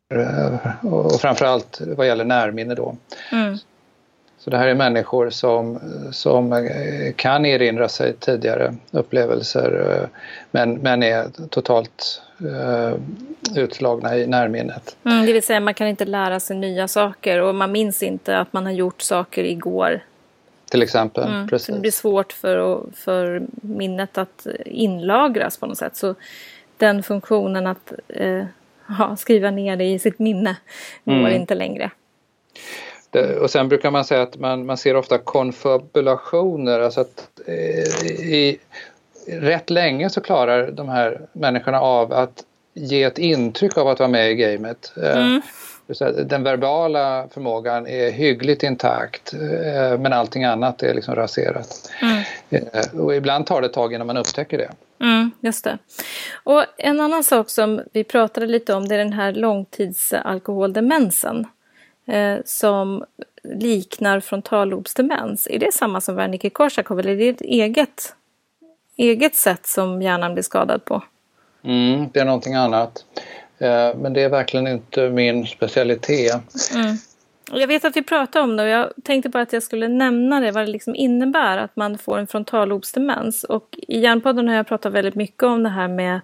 och 0.82 1.20
framförallt 1.20 1.80
vad 1.80 2.06
gäller 2.06 2.24
närminne 2.24 2.74
då. 2.74 2.96
Mm. 3.32 3.58
Så 4.44 4.50
det 4.50 4.58
här 4.58 4.68
är 4.68 4.74
människor 4.74 5.30
som, 5.30 5.78
som 6.12 6.52
eh, 6.52 7.12
kan 7.16 7.46
erinra 7.46 7.88
sig 7.88 8.14
tidigare 8.16 8.74
upplevelser 8.90 9.98
eh, 10.02 10.08
men, 10.50 10.74
men 10.74 11.02
är 11.02 11.48
totalt 11.50 12.22
uh, 12.44 12.94
utslagna 13.56 14.16
i 14.16 14.26
närminnet. 14.26 14.96
Mm, 15.04 15.26
det 15.26 15.32
vill 15.32 15.42
säga 15.42 15.60
man 15.60 15.74
kan 15.74 15.86
inte 15.86 16.04
lära 16.04 16.40
sig 16.40 16.56
nya 16.56 16.88
saker 16.88 17.42
och 17.42 17.54
man 17.54 17.72
minns 17.72 18.02
inte 18.02 18.38
att 18.38 18.52
man 18.52 18.64
har 18.64 18.72
gjort 18.72 19.02
saker 19.02 19.44
igår. 19.44 20.00
Till 20.70 20.82
exempel, 20.82 21.28
mm, 21.28 21.48
precis. 21.48 21.74
Det 21.74 21.80
blir 21.80 21.90
svårt 21.90 22.32
för, 22.32 22.80
för 22.94 23.42
minnet 23.52 24.18
att 24.18 24.46
inlagras 24.64 25.58
på 25.58 25.66
något 25.66 25.78
sätt. 25.78 25.96
Så 25.96 26.14
den 26.76 27.02
funktionen 27.02 27.66
att 27.66 27.92
uh, 28.20 28.44
ja, 28.98 29.16
skriva 29.16 29.50
ner 29.50 29.76
det 29.76 29.84
i 29.84 29.98
sitt 29.98 30.18
minne 30.18 30.56
går 31.04 31.14
mm. 31.14 31.32
inte 31.32 31.54
längre. 31.54 31.90
Det, 33.10 33.36
och 33.36 33.50
sen 33.50 33.68
brukar 33.68 33.90
man 33.90 34.04
säga 34.04 34.22
att 34.22 34.38
man, 34.38 34.66
man 34.66 34.76
ser 34.76 34.96
ofta 34.96 35.18
konfabulationer, 35.18 36.80
alltså 36.80 37.00
att 37.00 37.30
eh, 37.46 38.10
i, 38.10 38.58
rätt 39.26 39.70
länge 39.70 40.10
så 40.10 40.20
klarar 40.20 40.70
de 40.70 40.88
här 40.88 41.20
människorna 41.32 41.80
av 41.80 42.12
att 42.12 42.44
ge 42.74 43.02
ett 43.02 43.18
intryck 43.18 43.78
av 43.78 43.88
att 43.88 43.98
vara 43.98 44.08
med 44.08 44.30
i 44.30 44.34
gamet. 44.34 44.92
Eh, 45.02 45.16
mm. 45.16 45.42
Den 46.24 46.42
verbala 46.42 47.28
förmågan 47.30 47.86
är 47.86 48.10
hyggligt 48.10 48.62
intakt 48.62 49.32
eh, 49.32 49.98
men 49.98 50.12
allting 50.12 50.44
annat 50.44 50.82
är 50.82 50.94
liksom 50.94 51.14
raserat. 51.14 51.90
Mm. 52.02 52.22
Och 52.92 53.14
ibland 53.14 53.46
tar 53.46 53.60
det 53.60 53.66
ett 53.66 53.72
tag 53.72 53.94
innan 53.94 54.06
man 54.06 54.16
upptäcker 54.16 54.58
det. 54.58 54.70
Mm, 55.06 55.30
just 55.40 55.64
det. 55.64 55.78
Och 56.44 56.64
en 56.76 57.00
annan 57.00 57.24
sak 57.24 57.50
som 57.50 57.80
vi 57.92 58.04
pratade 58.04 58.46
lite 58.46 58.74
om 58.74 58.88
det 58.88 58.94
är 58.94 58.98
den 58.98 59.12
här 59.12 59.32
långtidsalkoholdemensen 59.32 61.46
eh, 62.10 62.38
som 62.44 63.04
liknar 63.42 64.20
frontallobsdemens. 64.20 65.46
Är 65.50 65.58
det 65.58 65.74
samma 65.74 66.00
som 66.00 66.18
Wernicke-Korsakow 66.18 66.98
eller 66.98 67.12
är 67.12 67.16
det 67.16 67.28
ett 67.28 67.40
eget, 67.40 68.14
eget 68.96 69.34
sätt 69.34 69.66
som 69.66 70.02
hjärnan 70.02 70.34
blir 70.34 70.42
skadad 70.42 70.84
på? 70.84 71.02
Mm, 71.64 72.08
det 72.12 72.20
är 72.20 72.24
någonting 72.24 72.54
annat. 72.54 73.04
Eh, 73.58 73.96
men 73.96 74.12
det 74.12 74.22
är 74.22 74.28
verkligen 74.28 74.66
inte 74.66 75.10
min 75.10 75.46
specialitet. 75.46 76.42
Mm. 76.74 76.96
Jag 77.52 77.66
vet 77.66 77.84
att 77.84 77.96
vi 77.96 78.02
pratade 78.02 78.44
om 78.44 78.56
det 78.56 78.62
och 78.62 78.68
jag 78.68 78.92
tänkte 79.04 79.28
bara 79.28 79.42
att 79.42 79.52
jag 79.52 79.62
skulle 79.62 79.88
nämna 79.88 80.40
det, 80.40 80.50
vad 80.50 80.66
det 80.66 80.72
liksom 80.72 80.94
innebär 80.94 81.58
att 81.58 81.76
man 81.76 81.98
får 81.98 82.18
en 82.18 82.26
frontallobsdemens. 82.26 83.44
Och 83.44 83.78
i 83.88 84.00
Hjärnpodden 84.00 84.48
har 84.48 84.54
jag 84.54 84.66
pratat 84.66 84.92
väldigt 84.92 85.14
mycket 85.14 85.42
om 85.42 85.62
det 85.62 85.68
här 85.68 85.88
med 85.88 86.20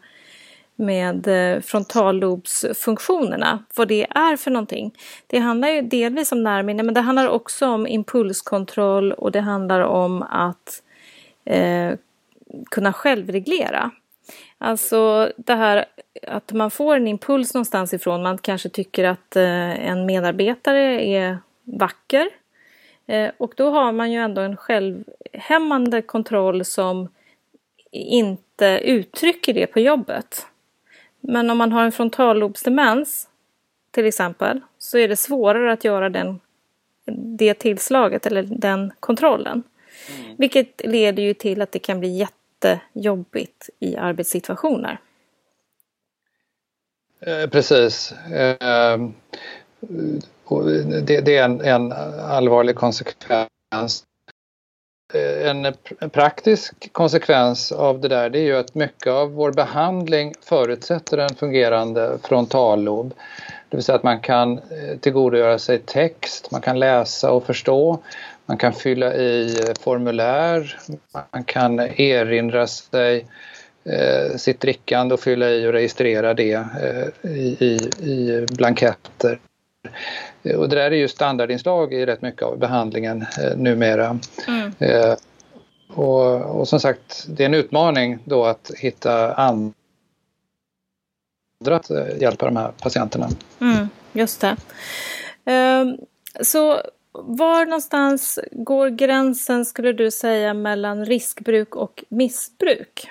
med 0.76 1.28
eh, 1.28 1.60
frontallobsfunktionerna, 1.60 3.64
vad 3.76 3.88
det 3.88 4.06
är 4.10 4.36
för 4.36 4.50
någonting. 4.50 4.94
Det 5.26 5.38
handlar 5.38 5.68
ju 5.68 5.82
delvis 5.82 6.32
om 6.32 6.42
närminne 6.42 6.82
men 6.82 6.94
det 6.94 7.00
handlar 7.00 7.28
också 7.28 7.66
om 7.66 7.86
impulskontroll 7.86 9.12
och 9.12 9.32
det 9.32 9.40
handlar 9.40 9.80
om 9.80 10.22
att 10.22 10.82
eh, 11.44 11.92
kunna 12.70 12.92
självreglera. 12.92 13.90
Alltså 14.58 15.32
det 15.36 15.54
här 15.54 15.84
att 16.22 16.52
man 16.52 16.70
får 16.70 16.96
en 16.96 17.08
impuls 17.08 17.54
någonstans 17.54 17.94
ifrån, 17.94 18.22
man 18.22 18.38
kanske 18.38 18.68
tycker 18.68 19.04
att 19.04 19.36
eh, 19.36 19.88
en 19.88 20.06
medarbetare 20.06 21.06
är 21.06 21.38
vacker 21.64 22.28
eh, 23.06 23.30
och 23.38 23.52
då 23.56 23.70
har 23.70 23.92
man 23.92 24.12
ju 24.12 24.18
ändå 24.18 24.40
en 24.40 24.56
självhämmande 24.56 26.02
kontroll 26.02 26.64
som 26.64 27.08
inte 27.90 28.80
uttrycker 28.84 29.54
det 29.54 29.66
på 29.66 29.80
jobbet. 29.80 30.46
Men 31.20 31.50
om 31.50 31.58
man 31.58 31.72
har 31.72 31.84
en 31.84 31.92
frontallobsdemens 31.92 33.28
till 33.90 34.06
exempel 34.06 34.60
så 34.78 34.98
är 34.98 35.08
det 35.08 35.16
svårare 35.16 35.72
att 35.72 35.84
göra 35.84 36.10
den, 36.10 36.40
det 37.38 37.54
tillslaget 37.54 38.26
eller 38.26 38.42
den 38.42 38.92
kontrollen. 39.00 39.62
Mm. 40.18 40.36
Vilket 40.38 40.80
leder 40.84 41.22
ju 41.22 41.34
till 41.34 41.62
att 41.62 41.72
det 41.72 41.78
kan 41.78 42.00
bli 42.00 42.08
jättejobbigt 42.08 43.70
i 43.78 43.96
arbetssituationer. 43.96 45.00
Eh, 47.20 47.50
precis. 47.50 48.12
Eh, 48.12 49.08
det, 51.02 51.20
det, 51.20 51.36
är 51.36 51.44
en, 51.44 51.60
en 51.60 51.92
allvarlig 52.20 52.76
konsekvens 52.76 54.04
Eh, 55.14 55.50
en 55.50 55.74
praktisk 56.10 56.92
konsekvens 56.92 57.72
av 57.72 58.00
det 58.00 58.08
där 58.08 58.30
det 58.30 58.38
är 58.38 58.42
ju 58.42 58.56
att 58.56 58.74
mycket 58.74 59.12
av 59.12 59.32
vår 59.32 59.52
behandling 59.52 60.34
förutsätter 60.42 61.18
en 61.18 61.34
fungerande 61.34 62.18
frontallob. 62.22 63.14
Det 63.68 63.76
vill 63.76 63.84
säga 63.84 63.96
att 63.96 64.02
man 64.02 64.20
kan 64.20 64.58
eh, 64.58 64.98
tillgodogöra 65.00 65.58
sig 65.58 65.78
text, 65.78 66.50
man 66.50 66.60
kan 66.60 66.78
läsa 66.78 67.30
och 67.30 67.46
förstå, 67.46 67.98
man 68.46 68.56
kan 68.56 68.72
fylla 68.72 69.14
i 69.14 69.60
eh, 69.60 69.74
formulär, 69.80 70.78
man 71.32 71.44
kan 71.44 71.80
erinra 71.80 72.66
sig 72.66 73.26
sitt 74.36 74.60
drickande 74.60 75.14
och 75.14 75.20
fylla 75.20 75.50
i 75.50 75.66
och 75.66 75.72
registrera 75.72 76.34
det 76.34 76.64
i, 77.22 77.56
i, 77.60 77.90
i 78.10 78.46
blanketter. 78.50 79.38
Och 80.54 80.68
det 80.68 80.76
där 80.76 80.90
är 80.90 80.96
ju 80.96 81.08
standardinslag 81.08 81.94
i 81.94 82.06
rätt 82.06 82.22
mycket 82.22 82.42
av 82.42 82.58
behandlingen 82.58 83.22
eh, 83.22 83.56
numera. 83.56 84.18
Mm. 84.48 84.72
Eh, 84.78 85.14
och, 85.88 86.60
och 86.60 86.68
som 86.68 86.80
sagt, 86.80 87.26
det 87.28 87.42
är 87.42 87.46
en 87.46 87.54
utmaning 87.54 88.18
då 88.24 88.44
att 88.44 88.70
hitta 88.76 89.34
andra 89.34 89.72
att 91.70 91.90
eh, 91.90 92.18
hjälpa 92.20 92.46
de 92.46 92.56
här 92.56 92.72
patienterna. 92.82 93.28
Mm, 93.60 93.88
just 94.12 94.40
det. 94.40 94.56
Um, 95.52 95.98
så 96.40 96.80
var 97.12 97.64
någonstans 97.64 98.38
går 98.52 98.88
gränsen, 98.88 99.64
skulle 99.64 99.92
du 99.92 100.10
säga, 100.10 100.54
mellan 100.54 101.04
riskbruk 101.04 101.76
och 101.76 102.04
missbruk? 102.08 103.10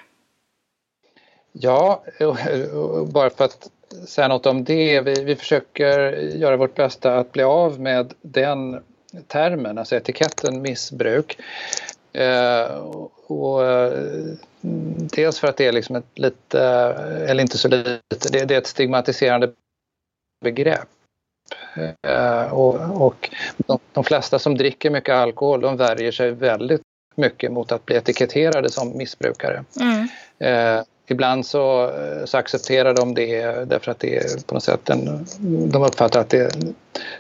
Ja, 1.52 2.04
bara 3.14 3.30
för 3.30 3.46
att 3.46 3.70
säga 4.08 4.28
något 4.28 4.46
om 4.46 4.64
det. 4.64 5.02
Vi, 5.02 5.24
vi 5.24 5.36
försöker 5.36 6.12
göra 6.12 6.58
vårt 6.58 6.76
bästa 6.76 7.18
att 7.18 7.32
bli 7.32 7.44
av 7.44 7.80
med 7.80 8.14
den 8.22 8.84
termen, 9.28 9.78
alltså 9.78 9.96
etiketten 9.96 10.62
missbruk. 10.62 11.38
Eh, 12.14 12.66
och, 13.28 13.66
eh, 13.66 13.94
dels 15.16 15.40
för 15.40 15.48
att 15.48 15.58
det 15.58 15.66
är 15.66 15.72
liksom 15.72 15.96
ett 15.96 16.20
lite, 16.20 16.62
eller 17.28 17.42
inte 17.42 17.58
så 17.58 17.68
lite, 17.68 18.00
det, 18.32 18.46
det 18.46 18.54
är 18.56 18.58
ett 18.58 18.68
stigmatiserande 18.68 19.52
begrepp. 20.42 20.88
Eh, 22.08 22.54
och, 22.54 23.06
och 23.06 23.30
de, 23.58 23.80
de, 23.94 24.04
flesta 24.04 24.40
som 24.40 24.58
dricker 24.58 24.90
mycket 24.90 25.16
alkohol 25.16 25.62
de 25.62 25.78
värjer 25.78 26.12
sig 26.12 26.32
väldigt 26.32 26.82
mycket 27.16 27.52
mot 27.52 27.72
att 27.72 27.86
bli 27.86 27.96
etiketterade 27.96 28.70
som 28.70 28.98
missbrukare. 28.98 29.64
Mm. 29.80 30.08
Eh, 30.40 30.84
ibland 31.08 31.46
så, 31.46 31.84
eh, 31.84 32.26
så, 32.26 32.38
accepterar 32.38 32.94
de 32.94 33.14
det 33.14 33.42
därför 33.70 33.92
att 33.92 34.00
det 34.00 34.18
är 34.18 34.48
på 34.48 34.54
något 34.54 34.64
sätt 34.64 34.90
en, 34.90 35.26
de 35.70 35.84
uppfattar 35.84 36.20
att 36.20 36.30
det, 36.30 36.56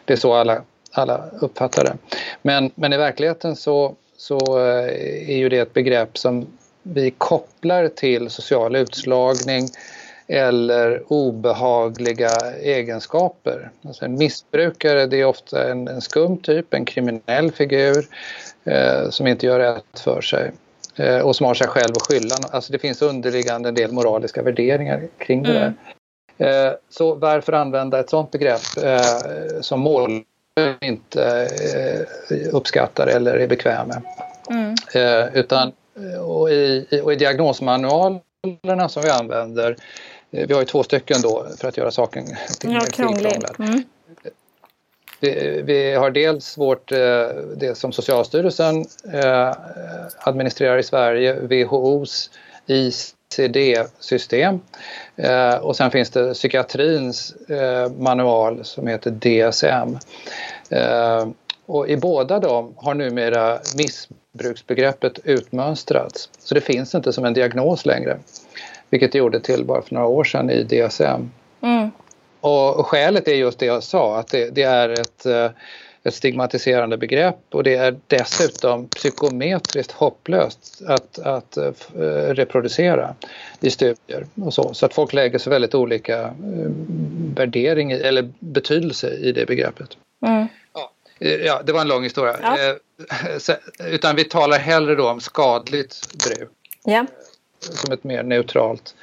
det 0.05 0.13
är 0.13 0.17
så 0.17 0.33
alla, 0.33 0.61
alla 0.91 1.23
uppfattar 1.41 1.83
det. 1.83 1.97
Men, 2.41 2.71
men 2.75 2.93
i 2.93 2.97
verkligheten 2.97 3.55
så, 3.55 3.95
så 4.17 4.59
eh, 4.59 5.29
är 5.29 5.37
ju 5.37 5.49
det 5.49 5.59
ett 5.59 5.73
begrepp 5.73 6.17
som 6.17 6.47
vi 6.83 7.11
kopplar 7.11 7.87
till 7.87 8.29
social 8.29 8.75
utslagning 8.75 9.67
eller 10.27 11.03
obehagliga 11.07 12.29
egenskaper. 12.61 13.71
Alltså 13.81 14.05
en 14.05 14.17
missbrukare 14.17 15.05
det 15.05 15.21
är 15.21 15.25
ofta 15.25 15.71
en, 15.71 15.87
en 15.87 16.01
skum 16.01 16.37
typ, 16.37 16.73
en 16.73 16.85
kriminell 16.85 17.51
figur 17.51 18.07
eh, 18.63 19.09
som 19.09 19.27
inte 19.27 19.45
gör 19.45 19.59
rätt 19.59 19.99
för 19.99 20.21
sig 20.21 20.51
och 21.23 21.35
som 21.35 21.45
har 21.45 21.53
sig 21.53 21.67
själv 21.67 21.91
att 21.95 22.01
skylla. 22.01 22.35
Alltså 22.51 22.71
det 22.71 22.79
finns 22.79 23.01
underliggande 23.01 23.69
en 23.69 23.75
del 23.75 23.91
moraliska 23.91 24.41
värderingar 24.41 25.07
kring 25.17 25.43
det 25.43 25.53
där. 25.53 25.73
Mm. 26.37 26.67
Eh, 26.67 26.73
så 26.89 27.15
varför 27.15 27.53
använda 27.53 27.99
ett 27.99 28.09
sådant 28.09 28.31
begrepp 28.31 28.77
eh, 28.83 29.61
som 29.61 29.79
mål 29.79 30.23
inte 30.81 31.47
eh, 32.29 32.37
uppskattar 32.55 33.07
eller 33.07 33.33
är 33.33 33.47
bekväm 33.47 33.87
med? 33.87 34.01
Mm. 34.49 34.75
Eh, 34.93 35.37
utan 35.37 35.71
och 36.21 36.49
i, 36.49 37.01
och 37.03 37.13
i 37.13 37.15
diagnosmanualerna 37.15 38.89
som 38.89 39.03
vi 39.03 39.09
använder 39.09 39.75
Eh, 40.35 40.47
vi 40.47 40.53
har 40.53 40.61
ju 40.61 40.65
två 40.65 40.83
stycken 40.83 41.21
då 41.21 41.47
för 41.57 41.67
att 41.67 41.77
göra 41.77 41.91
saken 41.91 42.25
till 42.59 42.73
ja, 42.73 42.79
krånglig. 42.79 43.37
Mm. 43.59 43.83
Vi, 45.25 45.61
vi, 45.65 45.93
har 45.93 46.11
dels 46.11 46.57
vårt, 46.57 46.91
eh, 46.91 47.27
det 47.57 47.77
som 47.77 47.91
Socialstyrelsen 47.91 48.85
eh, 49.13 49.51
administrerar 50.17 50.77
i 50.77 50.83
Sverige, 50.83 51.33
WHOs 51.33 52.29
ICD-system. 52.67 54.59
Och 55.61 55.75
sen 55.75 55.91
finns 55.91 56.09
det 56.09 56.33
psykiatrins 56.33 57.35
manual 57.97 58.65
som 58.65 58.87
heter 58.87 59.11
DSM. 59.11 59.97
Och 61.65 61.89
i 61.89 61.97
båda 61.97 62.39
dem 62.39 62.73
har 62.77 62.93
numera 62.93 63.59
missbruksbegreppet 63.77 65.19
utmönstrats. 65.23 66.29
Så 66.39 66.55
det 66.55 66.61
finns 66.61 66.95
inte 66.95 67.13
som 67.13 67.25
en 67.25 67.33
diagnos 67.33 67.85
längre. 67.85 68.17
Vilket 68.89 69.11
det 69.11 69.17
gjorde 69.17 69.39
till 69.39 69.65
bara 69.65 69.81
för 69.81 69.93
några 69.93 70.07
år 70.07 70.23
sedan 70.23 70.49
i 70.49 70.63
DSM. 70.63 71.31
Mm. 71.61 71.91
Och 72.41 72.87
skälet 72.87 73.27
är 73.27 73.33
just 73.33 73.59
det 73.59 73.65
jag 73.65 73.83
sa, 73.83 74.19
att 74.19 74.27
det, 74.27 74.49
det 74.49 74.63
är 74.63 74.95
ett, 75.25 75.51
eh, 75.51 75.57
ett 76.03 76.13
stigmatiserande 76.13 76.97
begrepp 76.97 77.39
och 77.49 77.63
det 77.63 77.75
är 77.75 77.95
dessutom 78.07 78.87
psykometriskt 78.87 79.91
hopplöst 79.91 80.81
att, 80.87 81.19
att 81.19 81.57
uh, 81.57 81.71
reproducera 82.33 83.15
i 83.59 83.69
studier 83.69 84.25
och 84.45 84.53
så. 84.53 84.73
Så 84.73 84.85
att 84.85 84.93
folk 84.93 85.13
lägger 85.13 85.37
så 85.37 85.49
väldigt 85.49 85.75
olika 85.75 86.35
värdering 87.35 87.91
i, 87.91 87.95
eller 87.95 88.31
betydelse 88.39 89.13
i 89.13 89.31
det 89.31 89.45
begreppet. 89.45 89.97
Mm. 90.25 90.47
Ja, 90.73 90.91
ja, 91.19 91.61
det 91.65 91.71
var 91.71 91.81
en 91.81 91.87
lång 91.87 92.03
historia. 92.03 92.37
Ja. 92.41 92.75
Utan 93.79 94.15
vi 94.15 94.23
talar 94.23 94.59
hellre 94.59 94.95
då 94.95 95.09
om 95.09 95.21
skadligt 95.21 96.13
bruk. 96.25 96.49
Ja 96.83 97.05
som 97.73 97.91
ett 97.91 98.03
mer 98.03 98.23
neutralt 98.23 98.95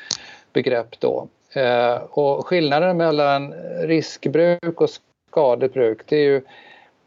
begrepp 0.53 1.01
då. 1.01 1.29
Eh, 1.53 1.95
och 1.95 2.47
skillnaden 2.47 2.97
mellan 2.97 3.53
riskbruk 3.83 4.81
och 4.81 4.91
skadligt 5.33 5.75
bruk 5.75 6.01
det 6.07 6.17
är 6.17 6.25
ju 6.25 6.43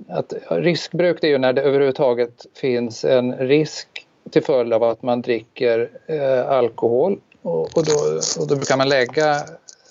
att 0.09 0.33
riskbruk 0.49 1.17
det 1.21 1.27
är 1.27 1.31
ju 1.31 1.37
när 1.37 1.53
det 1.53 1.61
överhuvudtaget 1.61 2.45
finns 2.55 3.05
en 3.05 3.33
risk 3.37 3.87
till 4.31 4.43
följd 4.43 4.73
av 4.73 4.83
att 4.83 5.03
man 5.03 5.21
dricker 5.21 5.89
eh, 6.07 6.49
alkohol 6.49 7.19
och, 7.41 7.77
och, 7.77 7.85
då, 7.85 7.93
och 8.39 8.47
då 8.47 8.55
brukar 8.55 8.77
man 8.77 8.89
lägga 8.89 9.35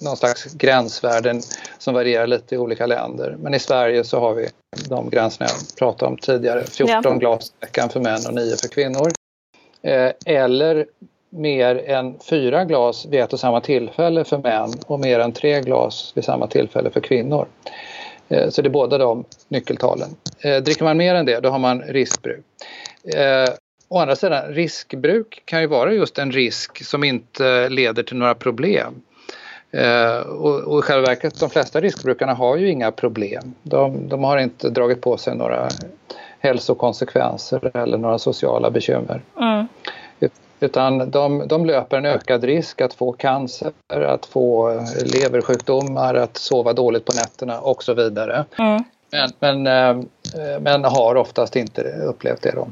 någon 0.00 0.16
slags 0.16 0.54
gränsvärden 0.54 1.40
som 1.78 1.94
varierar 1.94 2.26
lite 2.26 2.54
i 2.54 2.58
olika 2.58 2.86
länder. 2.86 3.36
Men 3.40 3.54
i 3.54 3.58
Sverige 3.58 4.04
så 4.04 4.20
har 4.20 4.34
vi 4.34 4.48
de 4.88 5.10
gränserna 5.10 5.48
jag 5.50 5.78
pratade 5.78 6.10
om 6.10 6.18
tidigare. 6.18 6.64
14 6.64 7.02
ja. 7.02 7.10
glas 7.10 7.50
i 7.50 7.64
veckan 7.64 7.88
för 7.88 8.00
män 8.00 8.20
och 8.28 8.34
9 8.34 8.56
för 8.56 8.68
kvinnor. 8.68 9.12
Eh, 9.82 10.12
eller 10.26 10.86
mer 11.30 11.88
än 11.88 12.18
fyra 12.18 12.64
glas 12.64 13.06
vid 13.06 13.20
ett 13.20 13.32
och 13.32 13.40
samma 13.40 13.60
tillfälle 13.60 14.24
för 14.24 14.38
män 14.38 14.72
och 14.86 15.00
mer 15.00 15.18
än 15.18 15.32
tre 15.32 15.60
glas 15.60 16.12
vid 16.14 16.24
samma 16.24 16.46
tillfälle 16.46 16.90
för 16.90 17.00
kvinnor. 17.00 17.46
Eh, 18.28 18.48
så 18.48 18.62
det 18.62 18.68
är 18.68 18.70
båda 18.70 18.98
de 18.98 19.24
nyckeltalen. 19.48 20.08
Eh, 20.40 20.56
dricker 20.56 20.84
man 20.84 20.96
mer 20.96 21.14
än 21.14 21.26
det, 21.26 21.40
då 21.40 21.48
har 21.48 21.58
man 21.58 21.82
riskbruk. 21.82 22.44
Eh, 23.14 23.54
å 23.88 23.98
andra 23.98 24.16
sidan, 24.16 24.54
riskbruk 24.54 25.42
kan 25.44 25.60
ju 25.60 25.66
vara 25.66 25.92
just 25.92 26.18
en 26.18 26.32
risk 26.32 26.84
som 26.84 27.04
inte 27.04 27.68
leder 27.68 28.02
till 28.02 28.16
några 28.16 28.34
problem. 28.34 29.02
Och, 30.26 30.60
och 30.60 30.78
i 30.78 30.82
själva 30.82 31.06
verket, 31.06 31.40
de 31.40 31.50
flesta 31.50 31.80
riskbrukarna 31.80 32.34
har 32.34 32.56
ju 32.56 32.70
inga 32.70 32.90
problem. 32.90 33.54
De, 33.62 34.08
de 34.08 34.24
har 34.24 34.38
inte 34.38 34.70
dragit 34.70 35.00
på 35.00 35.16
sig 35.16 35.36
några 35.36 35.68
hälsokonsekvenser 36.38 37.70
eller 37.76 37.98
några 37.98 38.18
sociala 38.18 38.70
bekymmer. 38.70 39.22
Mm. 39.40 39.66
Utan 40.60 41.10
de, 41.10 41.48
de 41.48 41.66
löper 41.66 41.96
en 41.96 42.04
ökad 42.04 42.44
risk 42.44 42.80
att 42.80 42.94
få 42.94 43.12
cancer, 43.12 43.72
att 43.88 44.26
få 44.26 44.80
leversjukdomar, 45.04 46.14
att 46.14 46.36
sova 46.36 46.72
dåligt 46.72 47.04
på 47.04 47.12
nätterna 47.12 47.60
och 47.60 47.82
så 47.82 47.94
vidare. 47.94 48.44
Mm. 48.58 48.84
Men, 49.10 49.64
men, 49.64 49.66
eh, 49.66 50.60
men 50.60 50.84
har 50.84 51.14
oftast 51.14 51.56
inte 51.56 51.82
upplevt 51.82 52.42
det. 52.42 52.50
Då. 52.50 52.68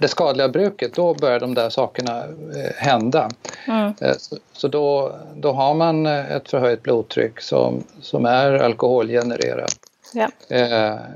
Det 0.00 0.08
skadliga 0.08 0.48
bruket, 0.48 0.94
då 0.94 1.14
börjar 1.14 1.40
de 1.40 1.54
där 1.54 1.70
sakerna 1.70 2.18
eh, 2.18 2.74
hända. 2.76 3.30
Mm. 3.66 3.94
Eh, 4.00 4.14
så, 4.52 4.68
då, 4.68 5.12
då 5.34 5.52
har 5.52 5.74
man 5.74 6.06
ett 6.06 6.50
förhöjt 6.50 6.82
blodtryck 6.82 7.40
som, 7.40 7.84
som 8.00 8.24
är 8.24 8.52
alkoholgenererat. 8.52 9.76
Ja. 10.14 10.28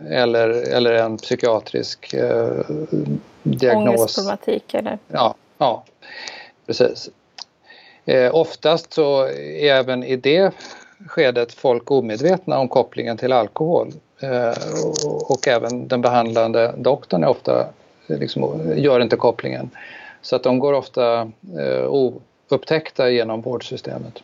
Eller, 0.08 0.48
eller 0.48 0.92
en 0.92 1.16
psykiatrisk 1.16 2.14
eh, 2.14 2.48
diagnos. 3.42 4.00
Ångestproblematik 4.00 4.74
eller? 4.74 4.98
Ja, 5.08 5.34
Ja, 5.58 5.84
precis. 6.66 7.10
Eh, 8.04 8.34
oftast 8.34 8.92
så 8.92 9.22
är 9.26 9.74
även 9.74 10.04
i 10.04 10.16
det 10.16 10.54
skedet 11.08 11.52
folk 11.52 11.90
omedvetna 11.90 12.58
om 12.58 12.68
kopplingen 12.68 13.16
till 13.16 13.32
alkohol. 13.32 13.92
Eh, 14.20 14.54
och, 15.06 15.30
och, 15.30 15.48
även 15.48 15.88
den 15.88 16.00
behandlande 16.00 16.74
doktorn 16.76 17.24
är 17.24 17.28
ofta, 17.28 17.66
eh, 18.06 18.18
liksom, 18.18 18.72
gör 18.76 19.00
inte 19.00 19.16
kopplingen. 19.16 19.70
Så 20.22 20.36
att 20.36 20.42
de 20.42 20.58
går 20.58 20.72
ofta 20.72 21.20
eh, 21.58 21.86
oupptäckta 21.88 23.10
genom 23.10 23.40
vårdsystemet. 23.40 24.22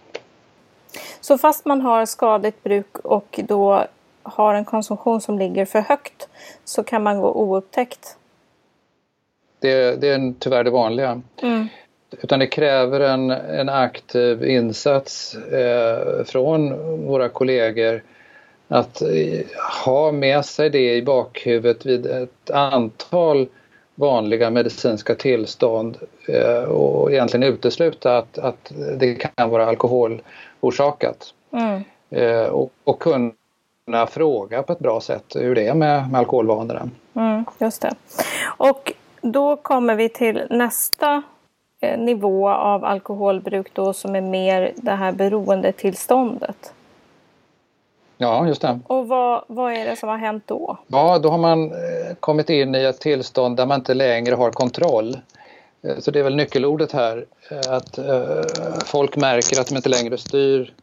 Så 1.20 1.38
fast 1.38 1.64
man 1.64 1.80
har 1.80 2.06
skadligt 2.06 2.62
bruk 2.62 2.98
och 2.98 3.40
då 3.48 3.84
har 4.22 4.54
en 4.54 4.64
konsumtion 4.64 5.20
som 5.20 5.38
ligger 5.38 5.64
för 5.64 5.80
högt 5.80 6.28
så 6.64 6.82
kan 6.82 7.02
man 7.02 7.20
gå 7.20 7.32
oupptäckt? 7.32 8.16
Det, 9.60 10.00
det 10.00 10.08
är 10.08 10.34
tyvärr 10.38 10.64
det 10.64 10.70
vanliga. 10.70 11.22
Mm. 11.42 11.68
Utan 12.22 12.38
det 12.38 12.46
kräver 12.46 13.00
en, 13.00 13.30
en 13.30 13.68
aktiv 13.68 14.44
insats 14.44 15.34
eh, 15.34 16.24
från 16.24 16.72
våra 17.06 17.28
kollegor 17.28 18.02
att 18.68 19.02
eh, 19.02 19.40
ha 19.84 20.12
med 20.12 20.44
sig 20.44 20.70
det 20.70 20.94
i 20.96 21.02
bakhuvudet 21.02 21.86
vid 21.86 22.06
ett 22.06 22.50
antal 22.50 23.46
vanliga 23.94 24.50
medicinska 24.50 25.14
tillstånd 25.14 25.98
eh, 26.28 26.62
och 26.62 27.12
egentligen 27.12 27.52
utesluta 27.52 28.18
att, 28.18 28.38
att 28.38 28.72
det 28.96 29.14
kan 29.14 29.50
vara 29.50 29.66
alkoholorsakat. 29.66 31.34
Mm. 31.52 31.84
Eh, 32.10 32.46
och, 32.46 32.72
och 32.84 32.98
kunna 32.98 34.06
fråga 34.10 34.62
på 34.62 34.72
ett 34.72 34.78
bra 34.78 35.00
sätt 35.00 35.24
hur 35.34 35.54
det 35.54 35.66
är 35.66 35.74
med, 35.74 36.10
med 36.10 36.18
alkoholvanorna. 36.18 36.90
Mm, 37.14 37.44
just 37.58 37.82
det. 37.82 37.94
Och 38.56 38.92
då 39.20 39.56
kommer 39.56 39.94
vi 39.94 40.08
till 40.08 40.46
nästa 40.50 41.22
eh, 41.80 41.98
nivå 41.98 42.48
av 42.48 42.84
alkoholbruk 42.84 43.70
då 43.72 43.92
som 43.92 44.16
är 44.16 44.20
mer 44.20 44.72
det 44.76 44.90
här 44.90 45.12
beroendetillståndet. 45.12 46.72
Ja, 48.18 48.46
just 48.46 48.62
det. 48.62 48.80
Och 48.86 49.08
vad, 49.08 49.44
vad 49.46 49.72
är 49.72 49.84
det 49.84 49.96
som 49.96 50.08
har 50.08 50.16
hänt 50.16 50.42
då? 50.46 50.78
Ja, 50.86 51.18
då 51.18 51.28
har 51.28 51.38
man 51.38 51.64
eh, 51.64 52.14
kommit 52.20 52.50
in 52.50 52.74
i 52.74 52.84
ett 52.84 53.00
tillstånd 53.00 53.56
där 53.56 53.66
man 53.66 53.80
inte 53.80 53.94
längre 53.94 54.34
har 54.34 54.50
kontroll. 54.50 55.16
Eh, 55.82 55.98
så 55.98 56.10
det 56.10 56.18
är 56.18 56.22
väl 56.22 56.36
nyckelordet 56.36 56.92
här, 56.92 57.24
att 57.68 57.98
folk 58.84 59.16
märker 59.16 59.60
att 59.60 59.66
de 59.66 59.76
inte 59.76 59.88
längre 59.88 60.18
styr 60.18 60.74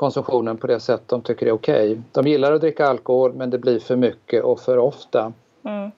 konsumtionen 0.00 0.56
på 0.56 0.66
det 0.66 0.80
sätt 0.80 1.02
de 1.06 1.22
tycker 1.22 1.46
är 1.46 1.52
okej. 1.52 1.90
Okay. 1.90 2.02
De 2.12 2.26
gillar 2.26 2.52
att 2.52 2.60
dricka 2.60 2.86
alkohol 2.86 3.32
men 3.32 3.50
det 3.50 3.58
blir 3.58 3.80
för 3.80 3.96
mycket 3.96 4.42
och 4.42 4.60
för 4.60 4.78
ofta. 4.78 5.32
Mm. 5.64 5.90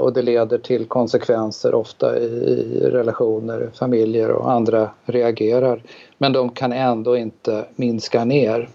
Och 0.00 0.12
det 0.12 0.22
leder 0.22 0.58
till 0.58 0.86
konsekvenser 0.86 1.74
ofta 1.74 2.18
i 2.18 2.80
relationer, 2.80 3.70
familjer 3.74 4.30
och 4.30 4.52
andra 4.52 4.90
reagerar. 5.04 5.82
Men 6.18 6.32
de 6.32 6.50
kan 6.50 6.72
ändå 6.72 7.16
inte 7.16 7.64
minska 7.76 8.24
ner. 8.24 8.68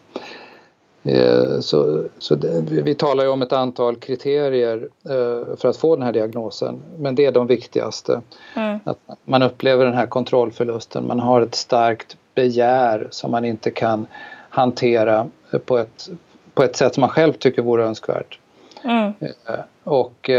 Eh, 1.08 1.60
så, 1.60 2.04
så 2.18 2.36
det, 2.36 2.62
vi 2.82 2.96
talar 2.96 3.24
ju 3.24 3.30
om 3.30 3.42
ett 3.42 3.54
antal 3.54 3.96
kriterier 3.96 4.90
eh, 5.10 5.56
för 5.58 5.68
att 5.68 5.78
få 5.78 5.96
den 5.96 6.06
här 6.06 6.14
diagnosen 6.14 6.82
men 6.98 7.16
det 7.16 7.26
är 7.26 7.32
de 7.32 7.48
viktigaste. 7.48 8.22
Mm. 8.56 8.80
Att 8.84 8.98
man 9.26 9.44
upplever 9.44 9.86
den 9.86 9.94
här 9.94 10.08
kontrollförlusten, 10.08 11.08
man 11.08 11.20
har 11.20 11.42
ett 11.42 11.56
starkt 11.56 12.18
begär 12.36 13.08
som 13.12 13.32
man 13.32 13.46
inte 13.46 13.72
kan 13.72 14.08
hantera 14.50 15.28
på 15.66 15.78
ett, 15.78 16.10
på 16.54 16.64
ett 16.64 16.76
sätt 16.76 16.94
som 16.94 17.02
man 17.02 17.10
själv 17.10 17.34
tycker 17.34 17.62
vore 17.62 17.86
önskvärt. 17.86 18.40
Mm. 18.88 19.14
Eh, 19.20 19.60
och 19.84 20.30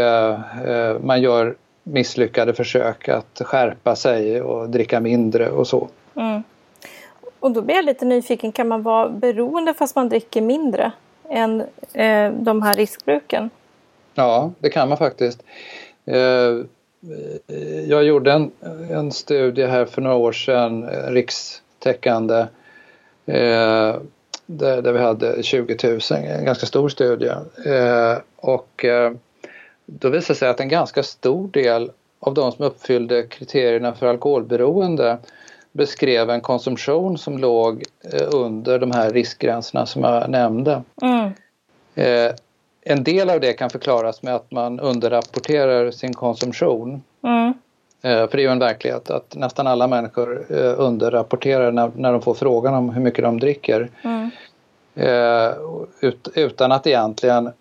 man 1.01 1.21
gör 1.21 1.55
misslyckade 1.83 2.53
försök 2.53 3.09
att 3.09 3.41
skärpa 3.45 3.95
sig 3.95 4.41
och 4.41 4.69
dricka 4.69 4.99
mindre 4.99 5.49
och 5.49 5.67
så. 5.67 5.87
Mm. 6.15 6.43
Och 7.39 7.51
då 7.51 7.61
blir 7.61 7.75
jag 7.75 7.85
lite 7.85 8.05
nyfiken, 8.05 8.51
kan 8.51 8.67
man 8.67 8.83
vara 8.83 9.09
beroende 9.09 9.73
fast 9.73 9.95
man 9.95 10.09
dricker 10.09 10.41
mindre 10.41 10.91
än 11.29 11.61
eh, 11.93 12.31
de 12.31 12.61
här 12.61 12.75
riskbruken? 12.75 13.49
Ja, 14.13 14.51
det 14.59 14.69
kan 14.69 14.89
man 14.89 14.97
faktiskt. 14.97 15.43
Eh, 16.05 16.57
jag 17.87 18.03
gjorde 18.03 18.31
en, 18.31 18.51
en 18.91 19.11
studie 19.11 19.65
här 19.65 19.85
för 19.85 20.01
några 20.01 20.15
år 20.15 20.31
sedan, 20.31 20.89
rikstäckande, 20.89 22.45
eh, 23.25 23.95
där, 24.51 24.81
där, 24.81 24.93
vi 24.93 24.99
hade 24.99 25.43
20 25.43 25.77
000, 25.83 25.99
en 26.11 26.45
ganska 26.45 26.65
stor 26.65 26.89
studie. 26.89 27.31
Eh, 27.65 28.17
och 28.35 28.85
eh, 28.85 29.11
då 29.85 30.09
visade 30.09 30.33
det 30.33 30.37
sig 30.37 30.49
att 30.49 30.59
en 30.59 30.69
ganska 30.69 31.03
stor 31.03 31.47
del 31.47 31.91
av 32.19 32.33
de 32.33 32.51
som 32.51 32.65
uppfyllde 32.65 33.23
kriterierna 33.23 33.95
för 33.95 34.07
alkoholberoende 34.07 35.17
beskrev 35.71 36.29
en 36.29 36.41
konsumtion 36.41 37.17
som 37.17 37.37
låg 37.37 37.83
eh, 38.13 38.27
under 38.31 38.79
de 38.79 38.91
här 38.91 39.11
riskgränserna 39.11 39.85
som 39.85 40.03
jag 40.03 40.29
nämnde. 40.29 40.83
Mm. 41.01 41.31
Eh, 41.95 42.35
en 42.81 43.03
del 43.03 43.29
av 43.29 43.39
det 43.39 43.53
kan 43.53 43.69
förklaras 43.69 44.23
med 44.23 44.35
att 44.35 44.51
man 44.51 44.79
underrapporterar 44.79 45.91
sin 45.91 46.13
konsumtion. 46.13 47.03
Mm. 47.23 47.53
Eh, 48.01 48.27
för 48.27 48.37
det 48.37 48.41
är 48.41 48.45
ju 48.45 48.51
en 48.51 48.59
verklighet 48.59 49.09
att 49.09 49.35
nästan 49.35 49.67
alla 49.67 49.87
människor 49.87 50.51
underrapporterar 50.77 51.71
när, 51.71 51.91
när 51.95 52.11
de 52.11 52.21
får 52.21 52.33
frågan 52.33 52.73
om 52.73 52.89
hur 52.89 53.01
mycket 53.01 53.23
de 53.23 53.39
dricker. 53.39 53.89
Mm. 54.03 54.29
Ut, 56.01 56.27
utan 56.33 56.71
att 56.71 56.87
egentligen 56.87 57.51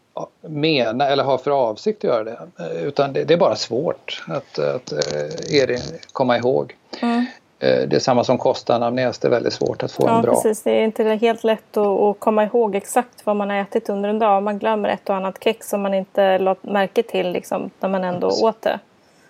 mena 0.41 1.09
eller 1.09 1.25
ha 1.25 1.39
för 1.39 1.51
avsikt 1.51 1.99
att 1.99 2.11
göra 2.11 2.25
det. 2.25 2.39
Utan 2.81 3.13
det, 3.13 3.25
det 3.25 3.35
är 3.35 3.39
bara 3.39 3.57
svårt 3.57 4.25
att, 4.29 4.59
att, 4.59 4.93
komma 6.13 6.37
ihåg. 6.37 6.75
Mm. 7.03 7.27
Eh, 7.61 7.89
det 7.89 7.97
är 7.97 8.01
samma 8.01 8.25
som 8.25 8.39
kostanamnes, 8.39 9.19
det 9.19 9.29
är 9.29 9.31
väldigt 9.31 9.53
svårt 9.53 9.83
att 9.83 9.93
få 9.93 10.03
ja, 10.07 10.17
en 10.17 10.23
bra. 10.23 10.35
precis. 10.35 10.63
Det 10.63 10.71
är 10.71 10.85
inte 10.85 11.05
helt 11.05 11.45
lätt 11.45 11.77
att, 11.77 11.87
att, 11.87 12.21
komma 12.21 12.45
ihåg 12.45 12.75
exakt 12.75 13.27
vad 13.27 13.37
man 13.37 13.51
har 13.51 13.57
ätit 13.57 13.89
under 13.89 14.09
en 14.09 14.19
dag. 14.19 14.43
Man 14.43 14.59
glömmer 14.59 14.89
ett 14.89 15.09
och 15.09 15.17
annat 15.17 15.45
kex 15.45 15.69
som 15.69 15.83
man 15.83 15.95
inte 15.95 16.39
lagt 16.39 16.65
märke 16.65 17.03
till 17.03 17.31
liksom, 17.31 17.71
när 17.81 17.89
man 17.89 18.05
ändå 18.05 18.29
precis. 18.29 18.43
åt 18.43 18.63
det. 18.63 18.79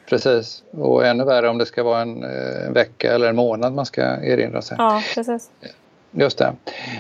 Precis, 0.08 0.62
och 0.70 1.06
ännu 1.06 1.24
värre 1.24 1.48
om 1.48 1.58
det 1.58 1.66
ska 1.66 1.82
vara 1.82 2.00
en, 2.00 2.24
eh, 2.24 2.66
en 2.66 2.72
vecka 2.72 3.14
eller 3.14 3.28
en 3.28 3.36
månad 3.36 3.74
man 3.74 3.86
ska 3.86 4.02
erinra 4.02 4.62
sig. 4.62 4.76
Ja, 4.80 5.02
precis. 5.14 5.50
Just 6.10 6.38
det. 6.38 6.52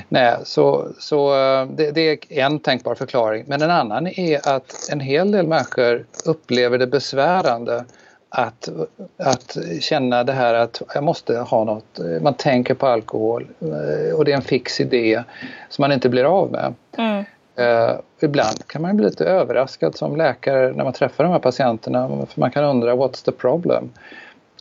Nej, 0.08 0.36
så, 0.44 0.88
så 0.98 1.34
eh, 1.34 1.66
det, 1.66 1.90
det, 1.90 2.10
är 2.10 2.44
en 2.44 2.58
tänkbar 2.58 2.94
förklaring. 2.94 3.44
Men 3.46 3.62
en 3.62 3.70
annan 3.70 4.06
är 4.06 4.48
att 4.48 4.88
en 4.92 5.00
hel 5.00 5.32
del 5.32 5.46
människor 5.46 6.04
upplever 6.24 6.78
det 6.78 6.86
besvärande 6.86 7.84
att, 8.28 8.68
att 9.16 9.56
känna 9.80 10.24
det 10.24 10.32
här 10.32 10.54
att 10.54 10.82
jag 10.94 11.04
måste 11.04 11.38
ha 11.38 11.64
något, 11.64 11.98
man 12.22 12.34
tänker 12.34 12.74
på 12.74 12.86
alkohol 12.86 13.48
eh, 13.60 14.14
och 14.14 14.24
det 14.24 14.32
är 14.32 14.36
en 14.36 14.42
fix 14.42 14.80
idé 14.80 15.22
som 15.68 15.82
man 15.82 15.92
inte 15.92 16.08
blir 16.08 16.24
av 16.24 16.50
med. 16.50 16.74
Mm. 16.98 17.24
Uh, 17.58 18.00
ibland 18.20 18.66
kan 18.66 18.82
man 18.82 18.96
bli 18.96 19.06
lite 19.06 19.24
överraskad 19.24 19.96
som 19.96 20.16
läkare 20.16 20.72
när 20.72 20.84
man 20.84 20.92
träffar 20.92 21.24
de 21.24 21.32
här 21.32 21.38
patienterna 21.38 22.08
för 22.08 22.40
man 22.40 22.50
kan 22.50 22.64
undra 22.64 22.94
what's 22.94 23.24
the 23.24 23.32
problem? 23.32 23.90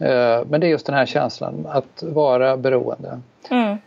Uh, 0.01 0.45
men 0.49 0.61
det 0.61 0.67
är 0.67 0.69
just 0.69 0.85
den 0.85 0.95
här 0.95 1.05
känslan 1.05 1.67
att 1.69 2.03
vara 2.03 2.57
beroende. 2.57 3.19
Mm. 3.49 3.77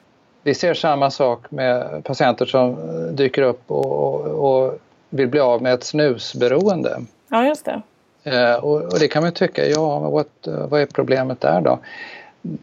Vi 0.42 0.54
ser 0.54 0.74
samma 0.74 1.10
sak 1.10 1.50
med 1.50 2.04
patienter 2.04 2.46
som 2.46 2.76
dyker 3.16 3.42
upp 3.42 3.62
och, 3.66 3.92
och, 3.92 4.26
och 4.26 4.78
vill 5.10 5.28
bli 5.28 5.40
av 5.40 5.62
med 5.62 5.74
ett 5.74 5.84
snusberoende. 5.84 7.00
Ja, 7.28 7.46
just 7.46 7.64
det. 7.64 7.82
Eh, 8.24 8.54
och, 8.54 8.82
och, 8.82 8.98
det 9.00 9.08
kan 9.08 9.22
man 9.22 9.32
tycka, 9.32 9.66
ja 9.66 9.98
what, 9.98 10.28
vad 10.44 10.80
är 10.80 10.86
problemet 10.86 11.40
där 11.40 11.60
då? 11.60 11.78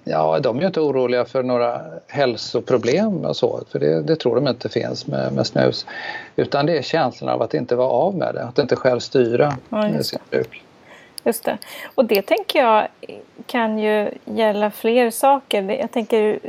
Ja, 0.04 0.40
de 0.40 0.58
är 0.58 0.62
ju 0.62 0.68
inte 0.68 0.80
oroliga 0.80 1.26
för 1.26 1.44
några 1.44 1.82
hälsoproblem 2.08 3.26
och 3.26 3.36
så, 3.36 3.62
för 3.72 3.80
det, 3.80 4.02
det 4.02 4.16
tror 4.16 4.36
de 4.36 4.48
inte 4.48 4.70
finns 4.70 5.08
med, 5.08 5.34
med 5.34 5.48
snus. 5.48 5.86
Utan 6.36 6.66
det 6.66 6.78
är 6.78 6.82
känslan 6.82 7.30
av 7.30 7.42
att 7.42 7.54
inte 7.54 7.76
vara 7.76 7.90
av 7.90 8.16
med 8.16 8.36
det, 8.36 8.44
att 8.44 8.60
inte 8.60 8.76
själv 8.76 9.00
styra 9.00 9.58
ja, 9.70 10.04
sitt 10.04 10.30
bruk. 10.30 10.64
Just 11.24 11.44
det. 11.44 11.58
Och 11.96 12.06
det 12.06 12.22
tänker 12.22 12.60
jag 12.60 12.88
kan 13.46 13.80
ju 13.80 14.10
gälla 14.26 14.72
fler 14.72 15.12
saker. 15.12 15.72
Jag 15.72 15.92
tänker, 15.92 16.40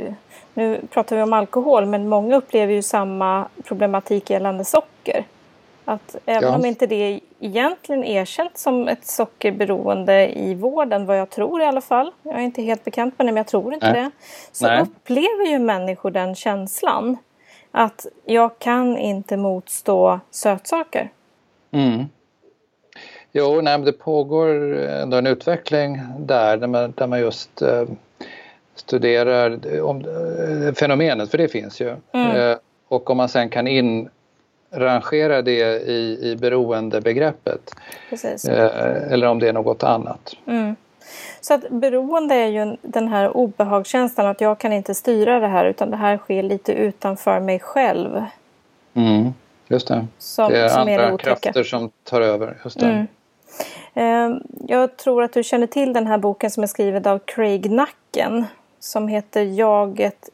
nu 0.53 0.81
pratar 0.89 1.15
vi 1.15 1.21
om 1.21 1.33
alkohol, 1.33 1.85
men 1.85 2.09
många 2.09 2.35
upplever 2.35 2.73
ju 2.73 2.81
samma 2.81 3.47
problematik 3.63 4.29
gällande 4.29 4.65
socker. 4.65 5.25
Att 5.89 6.15
även 6.25 6.49
ja. 6.49 6.55
om 6.55 6.65
inte 6.65 6.87
det 6.87 7.19
egentligen 7.39 8.03
erkänt 8.03 8.57
som 8.57 8.87
ett 8.87 9.05
sockerberoende 9.05 10.39
i 10.39 10.53
vården, 10.55 11.05
vad 11.05 11.19
jag 11.19 11.29
tror 11.29 11.61
i 11.61 11.65
alla 11.65 11.81
fall, 11.81 12.11
jag 12.23 12.35
är 12.35 12.39
inte 12.39 12.61
helt 12.61 12.83
bekant 12.83 13.17
med 13.17 13.27
det 13.27 13.31
men 13.31 13.37
jag 13.37 13.47
tror 13.47 13.73
inte 13.73 13.91
nej. 13.91 14.03
det, 14.03 14.11
så 14.51 14.67
nej. 14.67 14.81
upplever 14.81 15.45
ju 15.45 15.59
människor 15.59 16.11
den 16.11 16.35
känslan 16.35 17.17
att 17.71 18.05
jag 18.25 18.59
kan 18.59 18.97
inte 18.97 19.37
motstå 19.37 20.19
sötsaker. 20.31 21.09
Mm. 21.71 22.05
Jo, 23.31 23.61
nej, 23.61 23.77
det 23.77 23.91
pågår 23.91 24.47
ändå 24.75 25.17
en 25.17 25.27
utveckling 25.27 26.01
där, 26.19 26.57
där 26.57 26.67
man, 26.67 26.93
där 26.97 27.07
man 27.07 27.19
just 27.19 27.61
eh, 27.61 27.83
studerar 28.75 29.81
om, 29.81 29.97
eh, 29.97 30.73
fenomenet, 30.73 31.31
för 31.31 31.37
det 31.37 31.47
finns 31.47 31.81
ju. 31.81 31.95
Mm. 32.11 32.35
Eh, 32.35 32.57
och 32.87 33.09
om 33.09 33.17
man 33.17 33.29
sen 33.29 33.49
kan 33.49 33.67
in 33.67 34.09
rangera 34.71 35.41
det 35.41 35.81
i, 35.87 36.19
i 36.21 36.35
beroendebegreppet. 36.35 37.75
Eh, 38.47 39.11
eller 39.11 39.27
om 39.27 39.39
det 39.39 39.49
är 39.49 39.53
något 39.53 39.83
annat. 39.83 40.35
Mm. 40.47 40.75
Så 41.41 41.53
att 41.53 41.69
beroende 41.69 42.35
är 42.35 42.47
ju 42.47 42.77
den 42.81 43.07
här 43.07 43.37
obehagskänslan 43.37 44.27
att 44.27 44.41
jag 44.41 44.59
kan 44.59 44.73
inte 44.73 44.95
styra 44.95 45.39
det 45.39 45.47
här 45.47 45.65
utan 45.65 45.91
det 45.91 45.97
här 45.97 46.17
sker 46.17 46.43
lite 46.43 46.73
utanför 46.73 47.39
mig 47.39 47.59
själv. 47.59 48.23
Mm, 48.93 49.33
just 49.67 49.87
det. 49.87 50.07
Som, 50.17 50.51
det 50.51 50.59
är 50.59 50.69
som 50.69 50.81
andra 50.81 50.93
är 50.93 51.17
krafter 51.17 51.63
som 51.63 51.91
tar 52.03 52.21
över. 52.21 52.57
Just 52.63 52.79
det. 52.79 52.85
Mm. 52.85 53.07
Eh, 53.93 54.41
jag 54.67 54.97
tror 54.97 55.23
att 55.23 55.33
du 55.33 55.43
känner 55.43 55.67
till 55.67 55.93
den 55.93 56.07
här 56.07 56.17
boken 56.17 56.51
som 56.51 56.63
är 56.63 56.67
skriven 56.67 57.05
av 57.05 57.19
Craig 57.25 57.71
Nacken 57.71 58.45
som 58.79 59.07
heter 59.07 59.41
Jaget 59.41 60.29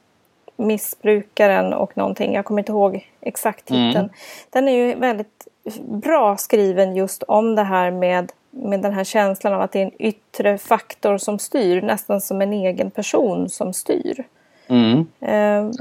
missbrukaren 0.57 1.73
och 1.73 1.97
någonting. 1.97 2.33
Jag 2.33 2.45
kommer 2.45 2.61
inte 2.61 2.71
ihåg 2.71 3.09
exakt 3.21 3.65
titeln. 3.65 3.95
Mm. 3.95 4.09
Den 4.49 4.67
är 4.67 4.71
ju 4.71 4.95
väldigt 4.95 5.47
bra 5.85 6.37
skriven 6.37 6.95
just 6.95 7.23
om 7.23 7.55
det 7.55 7.63
här 7.63 7.91
med, 7.91 8.31
med 8.51 8.81
den 8.81 8.93
här 8.93 9.03
känslan 9.03 9.53
av 9.53 9.61
att 9.61 9.71
det 9.71 9.79
är 9.79 9.85
en 9.85 10.01
yttre 10.01 10.57
faktor 10.57 11.17
som 11.17 11.39
styr. 11.39 11.81
Nästan 11.81 12.21
som 12.21 12.41
en 12.41 12.53
egen 12.53 12.91
person 12.91 13.49
som 13.49 13.73
styr. 13.73 14.23
Mm. 14.67 15.07
Eh, 15.19 15.71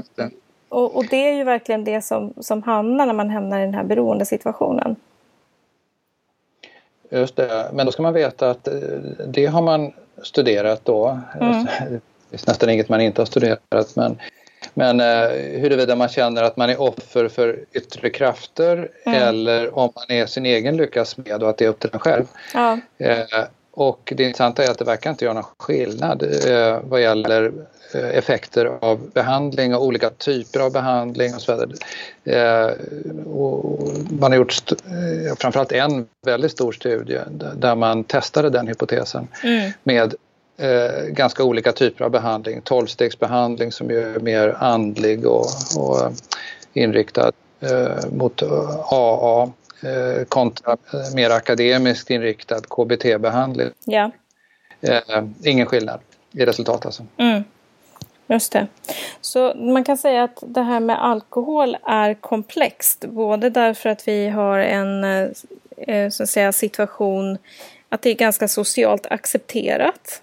och, 0.69 0.95
och, 0.95 1.05
det 1.09 1.29
är 1.29 1.33
ju 1.33 1.43
verkligen 1.43 1.83
det 1.83 2.01
som, 2.01 2.33
som 2.41 2.63
hamnar 2.63 3.05
när 3.05 3.13
man 3.13 3.29
hamnar 3.29 3.59
i 3.59 3.61
den 3.61 3.73
här 3.73 3.83
beroendesituationen. 3.83 4.95
Just 7.09 7.35
det, 7.35 7.69
men 7.73 7.85
då 7.85 7.91
ska 7.91 8.01
man 8.01 8.13
veta 8.13 8.49
att 8.49 8.67
eh, 8.67 8.73
det 9.27 9.45
har 9.45 9.61
man 9.61 9.93
studerat 10.23 10.85
då. 10.85 11.19
Mm. 11.41 11.65
Det 12.29 12.43
är 12.43 12.47
nästan 12.47 12.69
inget 12.69 12.89
man 12.89 13.01
inte 13.01 13.21
har 13.21 13.25
studerat 13.25 13.95
men 13.95 14.17
men 14.77 14.99
eh, 14.99 15.29
huruvida 15.61 15.95
man 15.95 16.09
känner 16.09 16.43
att 16.43 16.57
man 16.57 16.69
är 16.69 16.81
offer 16.81 17.27
för 17.27 17.59
yttre 17.73 18.09
krafter 18.09 18.89
mm. 19.05 19.21
eller 19.21 19.77
om 19.77 19.91
man 19.95 20.17
är 20.17 20.25
sin 20.25 20.45
egen 20.45 20.77
lyckas 20.77 21.17
med 21.17 21.43
och 21.43 21.49
att 21.49 21.57
det 21.57 21.65
är 21.65 21.69
upp 21.69 21.79
till 21.79 21.89
en 21.93 21.99
själv. 21.99 22.25
Ja. 22.53 22.79
Eh, 22.97 23.45
Och 23.77 24.13
det 24.15 24.23
intressanta 24.23 24.63
är 24.63 24.71
att 24.71 24.77
det 24.77 24.85
verkar 24.85 25.09
inte 25.09 25.25
göra 25.25 25.33
någon 25.33 25.51
skillnad 25.57 26.23
eh, 26.47 26.79
vad 26.83 27.01
gäller 27.01 27.51
eh, 27.93 28.17
effekter 28.17 28.65
av 28.81 28.99
behandling 29.13 29.75
och 29.75 29.83
olika 29.83 30.09
typer 30.09 30.59
av 30.59 30.71
behandling 30.71 31.35
och 31.35 31.41
så 31.41 31.51
vidare. 31.55 31.69
Eh, 32.23 32.71
och 33.25 33.79
man 34.19 34.31
har 34.31 34.37
gjort 34.37 34.71
eh, 34.71 35.35
framförallt 35.37 35.71
en 35.71 36.07
väldigt 36.25 36.51
stor 36.51 36.71
studie 36.71 37.19
där 37.55 37.75
man 37.75 38.03
testade 38.03 38.49
den 38.49 38.67
hypotesen 38.67 39.27
mm. 39.43 39.71
med 39.83 40.15
eh, 40.57 41.05
ganska 41.07 41.43
olika 41.43 41.71
typer 41.71 42.05
av 42.05 42.11
behandling. 42.11 42.61
Tolvstegsbehandling 42.61 43.71
som 43.71 43.89
är 43.91 44.19
mer 44.19 44.55
andlig 44.59 45.25
och, 45.25 45.45
och 45.77 46.11
inriktad 46.73 47.31
eh, 47.59 48.11
mot 48.11 48.43
AA 48.91 49.49
Eh, 49.85 50.25
kontra 50.25 50.71
eh, 50.71 51.15
mer 51.15 51.29
akademiskt 51.29 52.09
inriktad 52.09 52.61
KBT-behandling. 52.61 53.69
Ja. 53.85 54.11
Eh, 54.81 55.23
ingen 55.43 55.65
skillnad 55.65 55.99
i 56.31 56.45
resultat 56.45 56.85
alltså. 56.85 57.05
Mm. 57.17 57.43
Just 58.27 58.51
det. 58.51 58.67
Så 59.21 59.53
man 59.55 59.83
kan 59.83 59.97
säga 59.97 60.23
att 60.23 60.43
det 60.47 60.61
här 60.61 60.79
med 60.79 61.03
alkohol 61.03 61.77
är 61.83 62.13
komplext. 62.13 63.05
Både 63.05 63.49
därför 63.49 63.89
att 63.89 64.07
vi 64.07 64.29
har 64.29 64.59
en 64.59 65.33
så 66.11 66.23
att 66.23 66.29
säga, 66.29 66.51
situation 66.51 67.37
att 67.89 68.01
det 68.01 68.09
är 68.09 68.15
ganska 68.15 68.47
socialt 68.47 69.05
accepterat. 69.05 70.21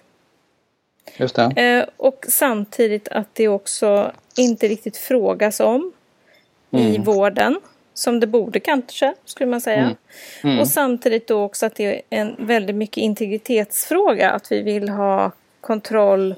Just 1.17 1.35
det. 1.35 1.85
Och 1.97 2.25
samtidigt 2.29 3.07
att 3.07 3.27
det 3.33 3.47
också 3.47 4.11
inte 4.35 4.67
riktigt 4.67 4.97
frågas 4.97 5.59
om 5.59 5.93
mm. 6.71 6.87
i 6.87 6.97
vården 6.97 7.59
som 7.93 8.19
det 8.19 8.27
borde 8.27 8.59
kanske, 8.59 9.13
skulle 9.25 9.49
man 9.49 9.61
säga. 9.61 9.79
Mm. 9.79 9.95
Mm. 10.43 10.59
Och 10.59 10.67
samtidigt 10.67 11.27
då 11.27 11.43
också 11.43 11.65
att 11.65 11.75
det 11.75 11.85
är 11.85 12.01
en 12.09 12.35
väldigt 12.39 12.75
mycket 12.75 12.97
integritetsfråga, 12.97 14.31
att 14.31 14.51
vi 14.51 14.61
vill 14.61 14.89
ha 14.89 15.31
kontroll, 15.61 16.35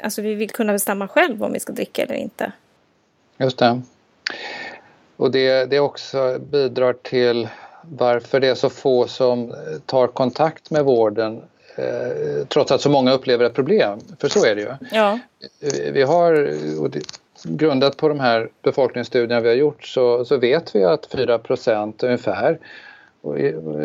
alltså 0.00 0.22
vi 0.22 0.34
vill 0.34 0.50
kunna 0.50 0.72
bestämma 0.72 1.08
själv 1.08 1.44
om 1.44 1.52
vi 1.52 1.60
ska 1.60 1.72
dricka 1.72 2.02
eller 2.02 2.14
inte. 2.14 2.52
Just 3.38 3.58
det. 3.58 3.82
Och 5.16 5.30
det, 5.30 5.64
det 5.64 5.80
också 5.80 6.38
bidrar 6.38 6.92
till 6.92 7.48
varför 7.82 8.40
det 8.40 8.48
är 8.48 8.54
så 8.54 8.70
få 8.70 9.08
som 9.08 9.54
tar 9.86 10.06
kontakt 10.06 10.70
med 10.70 10.84
vården 10.84 11.36
eh, 11.36 11.42
trots 12.48 12.72
att 12.72 12.80
så 12.80 12.90
många 12.90 13.12
upplever 13.12 13.44
ett 13.44 13.54
problem, 13.54 13.98
för 14.18 14.28
så 14.28 14.46
är 14.46 14.54
det 14.54 14.60
ju. 14.60 14.68
Ja. 14.90 15.18
Vi 15.92 16.02
har, 16.02 16.50
grundat 17.42 17.96
på 17.96 18.08
de 18.08 18.20
här 18.20 18.48
befolkningsstudierna 18.62 19.40
vi 19.40 19.48
har 19.48 19.56
gjort 19.56 19.84
så, 19.84 20.24
så 20.24 20.36
vet 20.36 20.74
vi 20.74 20.84
att 20.84 21.08
4% 21.08 22.04
ungefär, 22.04 22.58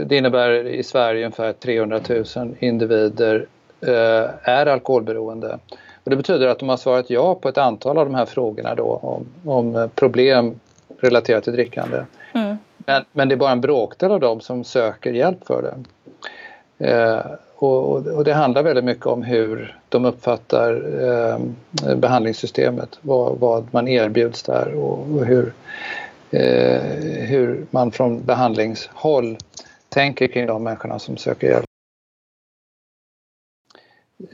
det 0.05 0.17
innebär 0.17 0.67
i 0.67 0.83
Sverige 0.83 1.25
ungefär 1.25 1.53
300 1.53 1.99
000 2.35 2.55
individer 2.59 3.47
eh, 3.81 4.29
är 4.43 4.65
alkoholberoende. 4.65 5.59
Och 6.03 6.09
det 6.09 6.15
betyder 6.15 6.47
att 6.47 6.59
de 6.59 6.69
har 6.69 6.77
svarat 6.77 7.09
ja 7.09 7.35
på 7.35 7.49
ett 7.49 7.57
antal 7.57 7.97
av 7.97 8.05
de 8.05 8.15
här 8.15 8.25
frågorna 8.25 8.75
då 8.75 8.83
om, 8.83 9.25
om 9.51 9.89
problem 9.95 10.59
relaterat 10.99 11.43
till 11.43 11.53
drickande. 11.53 11.97
Mm. 12.33 12.57
Men, 12.77 13.05
men 13.11 13.29
det 13.29 13.35
är 13.35 13.37
bara 13.37 13.51
en 13.51 13.61
bråkdel 13.61 14.11
av 14.11 14.19
dem 14.19 14.41
som 14.41 14.63
söker 14.63 15.13
hjälp 15.13 15.47
för 15.47 15.61
det. 15.61 15.75
Eh, 16.89 17.25
och, 17.61 18.07
och, 18.07 18.23
det 18.23 18.33
handlar 18.33 18.63
väldigt 18.63 18.83
mycket 18.83 19.05
om 19.05 19.23
hur 19.23 19.79
de 19.89 20.05
uppfattar 20.05 20.73
eh, 21.03 21.39
behandlingssystemet, 21.95 22.99
vad, 23.01 23.39
vad, 23.39 23.67
man 23.71 23.87
erbjuds 23.87 24.43
där 24.43 24.73
och, 24.73 24.99
och 24.99 25.25
hur, 25.25 25.53
eh, 26.31 26.81
hur 27.27 27.65
man 27.71 27.91
från 27.91 28.23
behandlingshåll 28.23 29.37
tänker 29.89 30.27
kring 30.27 30.47
de 30.47 30.63
människorna 30.63 30.99
som 30.99 31.17
söker 31.17 31.47
hjälp. 31.47 31.65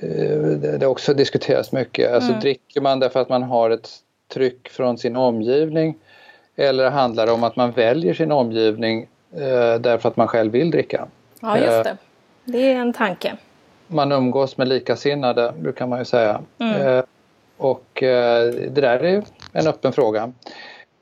Eh, 0.02 0.40
det, 0.40 0.86
har 0.86 0.92
också 0.92 1.14
diskuterats 1.14 1.72
mycket, 1.72 2.14
alltså 2.14 2.30
mm. 2.30 2.42
dricker 2.42 2.82
man 2.82 3.00
därför 3.00 3.22
att 3.22 3.30
man 3.30 3.44
har 3.44 3.70
ett 3.70 3.90
tryck 4.34 4.70
från 4.70 4.98
sin 4.98 5.16
omgivning 5.16 5.98
eller 6.56 6.90
handlar 6.90 7.26
det 7.26 7.32
om 7.32 7.44
att 7.44 7.56
man 7.56 7.72
väljer 7.72 8.14
sin 8.14 8.32
omgivning 8.32 9.08
eh, 9.34 9.76
därför 9.80 10.10
att 10.10 10.18
man 10.18 10.28
själv 10.28 10.52
vill 10.52 10.72
dricka? 10.72 11.08
Ja, 11.42 11.58
just 11.58 11.84
det. 11.84 11.98
Det 12.50 12.72
är 12.72 12.76
en 12.76 12.94
tanke. 12.94 13.38
Man 13.88 14.12
umgås 14.12 14.58
med 14.58 14.68
likasinnade 14.68 15.54
brukar 15.60 15.88
man 15.88 16.00
ju 16.00 16.06
säga. 16.06 16.42
Mm. 16.60 16.82
Eh, 16.82 17.04
och 17.58 18.04
eh, 18.04 18.54
det 18.54 18.82
där 18.82 19.04
är 19.04 19.24
en 19.54 19.68
öppen 19.68 19.94
fråga. 19.94 20.32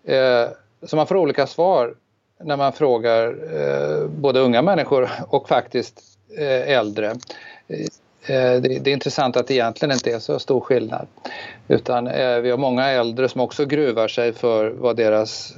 Eh, 0.03 0.49
så 0.83 0.95
man 0.95 1.07
får 1.07 1.17
olika 1.17 1.47
svar 1.47 1.95
när 2.43 2.57
man 2.57 2.73
frågar 2.73 3.27
eh, 3.27 4.07
både 4.07 4.39
unga 4.39 4.61
människor 4.61 5.09
och 5.27 5.47
faktiskt 5.47 6.01
eh, 6.37 6.69
äldre. 6.77 7.13
Eh, 8.27 8.61
det, 8.61 8.87
är 8.87 8.93
intressant 8.93 9.37
att 9.37 9.47
det 9.47 9.53
egentligen 9.53 9.91
inte 9.91 10.11
är 10.11 10.19
så 10.19 10.39
stor 10.39 10.59
skillnad. 10.59 11.07
Utan 11.67 12.07
eh, 12.07 12.37
vi 12.37 12.51
har 12.51 12.57
många 12.57 12.89
äldre 12.89 13.29
som 13.29 13.41
också 13.41 13.65
gruvar 13.65 14.07
sig 14.07 14.33
för 14.33 14.69
vad 14.69 14.95
deras 14.95 15.53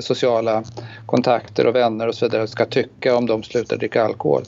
sociala 0.00 0.64
kontakter 1.06 1.66
och 1.66 1.74
vänner 1.74 2.08
och 2.08 2.14
så 2.14 2.26
vidare 2.26 2.46
ska 2.46 2.64
tycka 2.64 3.16
om 3.16 3.26
de 3.26 3.42
slutar 3.42 3.76
dricka 3.76 4.04
alkohol. 4.04 4.42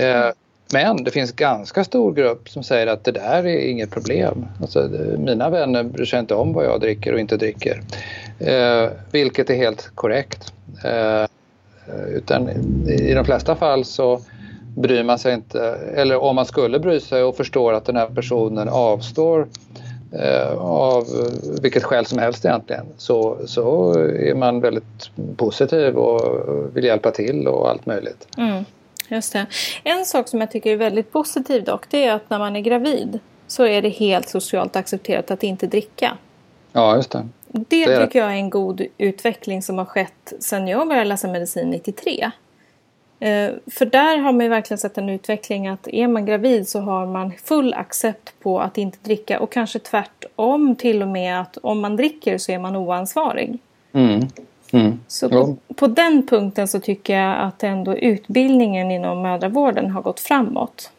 Eh, 0.00 0.30
men 0.72 1.04
det 1.04 1.10
finns 1.10 1.32
ganska 1.32 1.84
stor 1.84 2.12
grupp 2.12 2.48
som 2.48 2.62
säger 2.62 2.86
att 2.86 3.04
det 3.04 3.12
där 3.12 3.46
är 3.46 3.70
inget 3.70 3.90
problem. 3.90 4.46
Alltså, 4.60 4.90
mina 5.18 5.50
vänner 5.50 5.82
bryr 5.82 6.04
sig 6.04 6.18
inte 6.18 6.34
om 6.34 6.52
vad 6.52 6.64
jag 6.64 6.80
dricker 6.80 7.12
och 7.12 7.20
inte 7.20 7.36
dricker. 7.36 7.82
Eh, 8.38 8.88
vilket 9.10 9.50
är 9.50 9.54
helt 9.54 9.90
korrekt. 9.94 10.52
Eh, 10.84 11.26
utan 12.08 12.48
i 12.88 13.14
de 13.14 13.24
flesta 13.24 13.56
fall 13.56 13.84
så 13.84 14.20
bryr 14.80 15.02
man 15.02 15.18
sig 15.18 15.34
inte, 15.34 15.60
eller 15.94 16.22
om 16.22 16.36
man 16.36 16.46
skulle 16.46 16.78
bry 16.78 17.00
sig 17.00 17.22
och 17.22 17.36
förstår 17.36 17.72
att 17.72 17.84
den 17.84 17.96
här 17.96 18.06
personen 18.06 18.68
avstår 18.68 19.48
eh, 20.12 20.58
av 20.58 21.06
vilket 21.62 21.84
skäl 21.84 22.06
som 22.06 22.18
helst 22.18 22.44
egentligen 22.44 22.86
så, 22.96 23.38
så 23.46 23.94
är 23.98 24.34
man 24.34 24.60
väldigt 24.60 25.10
positiv 25.36 25.96
och 25.96 26.76
vill 26.76 26.84
hjälpa 26.84 27.10
till 27.10 27.48
och 27.48 27.70
allt 27.70 27.86
möjligt. 27.86 28.28
Mm. 28.36 28.64
Just 29.08 29.32
det. 29.32 29.46
En 29.84 30.04
sak 30.04 30.28
som 30.28 30.40
jag 30.40 30.50
tycker 30.50 30.72
är 30.72 30.76
väldigt 30.76 31.12
positiv 31.12 31.64
dock, 31.64 31.90
det 31.90 32.04
är 32.04 32.14
att 32.14 32.30
när 32.30 32.38
man 32.38 32.56
är 32.56 32.60
gravid 32.60 33.18
så 33.46 33.66
är 33.66 33.82
det 33.82 33.88
helt 33.88 34.28
socialt 34.28 34.76
accepterat 34.76 35.30
att 35.30 35.42
inte 35.42 35.66
dricka. 35.66 36.16
Ja, 36.72 36.96
just 36.96 37.10
det. 37.10 37.28
Det, 37.46 37.86
det 37.86 38.04
tycker 38.06 38.18
jag 38.18 38.28
är 38.28 38.36
en 38.36 38.50
god 38.50 38.82
utveckling 38.98 39.62
som 39.62 39.78
har 39.78 39.84
skett 39.84 40.32
sedan 40.40 40.68
jag 40.68 40.88
började 40.88 41.08
läsa 41.08 41.28
medicin 41.28 41.70
93. 41.70 42.30
Eh, 43.20 43.50
för 43.66 43.86
där 43.86 44.18
har 44.18 44.32
man 44.32 44.40
ju 44.40 44.48
verkligen 44.48 44.78
sett 44.78 44.98
en 44.98 45.08
utveckling 45.08 45.68
att 45.68 45.88
är 45.88 46.08
man 46.08 46.26
gravid 46.26 46.68
så 46.68 46.80
har 46.80 47.06
man 47.06 47.32
full 47.44 47.74
accept 47.74 48.34
på 48.40 48.60
att 48.60 48.78
inte 48.78 48.98
dricka 49.02 49.40
och 49.40 49.52
kanske 49.52 49.78
tvärtom 49.78 50.76
till 50.76 51.02
och 51.02 51.08
med 51.08 51.40
att 51.40 51.56
om 51.56 51.80
man 51.80 51.96
dricker 51.96 52.38
så 52.38 52.52
är 52.52 52.58
man 52.58 52.76
oansvarig. 52.76 53.58
Mm. 53.92 54.26
Mm. 54.72 55.00
Så 55.08 55.28
på, 55.28 55.56
på, 55.74 55.86
den 55.86 56.26
punkten 56.26 56.68
så 56.68 56.80
tycker 56.80 57.14
jag 57.14 57.38
att 57.38 57.62
ändå 57.62 57.96
utbildningen 57.96 58.90
inom 58.90 59.22
mödravården 59.22 59.90
har 59.90 60.02
gått 60.02 60.20
framåt. 60.20 60.90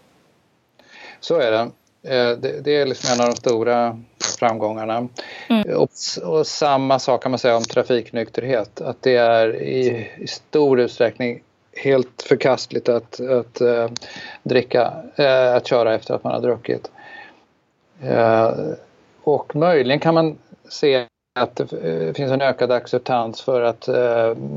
Så 1.19 1.39
är 1.39 1.51
det. 1.51 1.71
Eh, 2.03 2.37
det, 2.63 2.75
är 2.75 2.85
liksom 2.85 3.13
en 3.13 3.21
av 3.21 3.29
de 3.29 3.35
stora 3.35 3.99
framgångarna. 4.39 5.07
Mm. 5.49 5.77
Och, 5.77 5.89
och, 6.23 6.47
samma 6.47 6.99
sak 6.99 7.23
kan 7.23 7.31
man 7.31 7.39
säga 7.39 7.57
om 7.57 7.63
trafiknykterhet. 7.63 8.81
Att 8.81 9.01
det 9.01 9.15
är 9.15 9.61
i, 9.61 10.07
i 10.17 10.27
stor 10.27 10.79
utsträckning 10.79 11.41
helt 11.73 12.21
förkastligt 12.21 12.89
att, 12.89 13.19
att 13.19 13.61
äh, 13.61 13.87
dricka, 14.43 14.93
äh, 15.15 15.55
att 15.55 15.67
köra 15.67 15.95
efter 15.95 16.13
att 16.13 16.23
man 16.23 16.33
har 16.33 16.41
druckit. 16.41 16.91
Äh, 18.01 18.51
och 19.23 19.55
möjligen 19.55 19.99
kan 19.99 20.13
man 20.13 20.37
se 20.69 21.05
att 21.39 21.55
det 21.55 22.13
finns 22.17 22.31
en 22.31 22.41
ökad 22.41 22.71
acceptans 22.71 23.41
för 23.41 23.61
att 23.61 23.89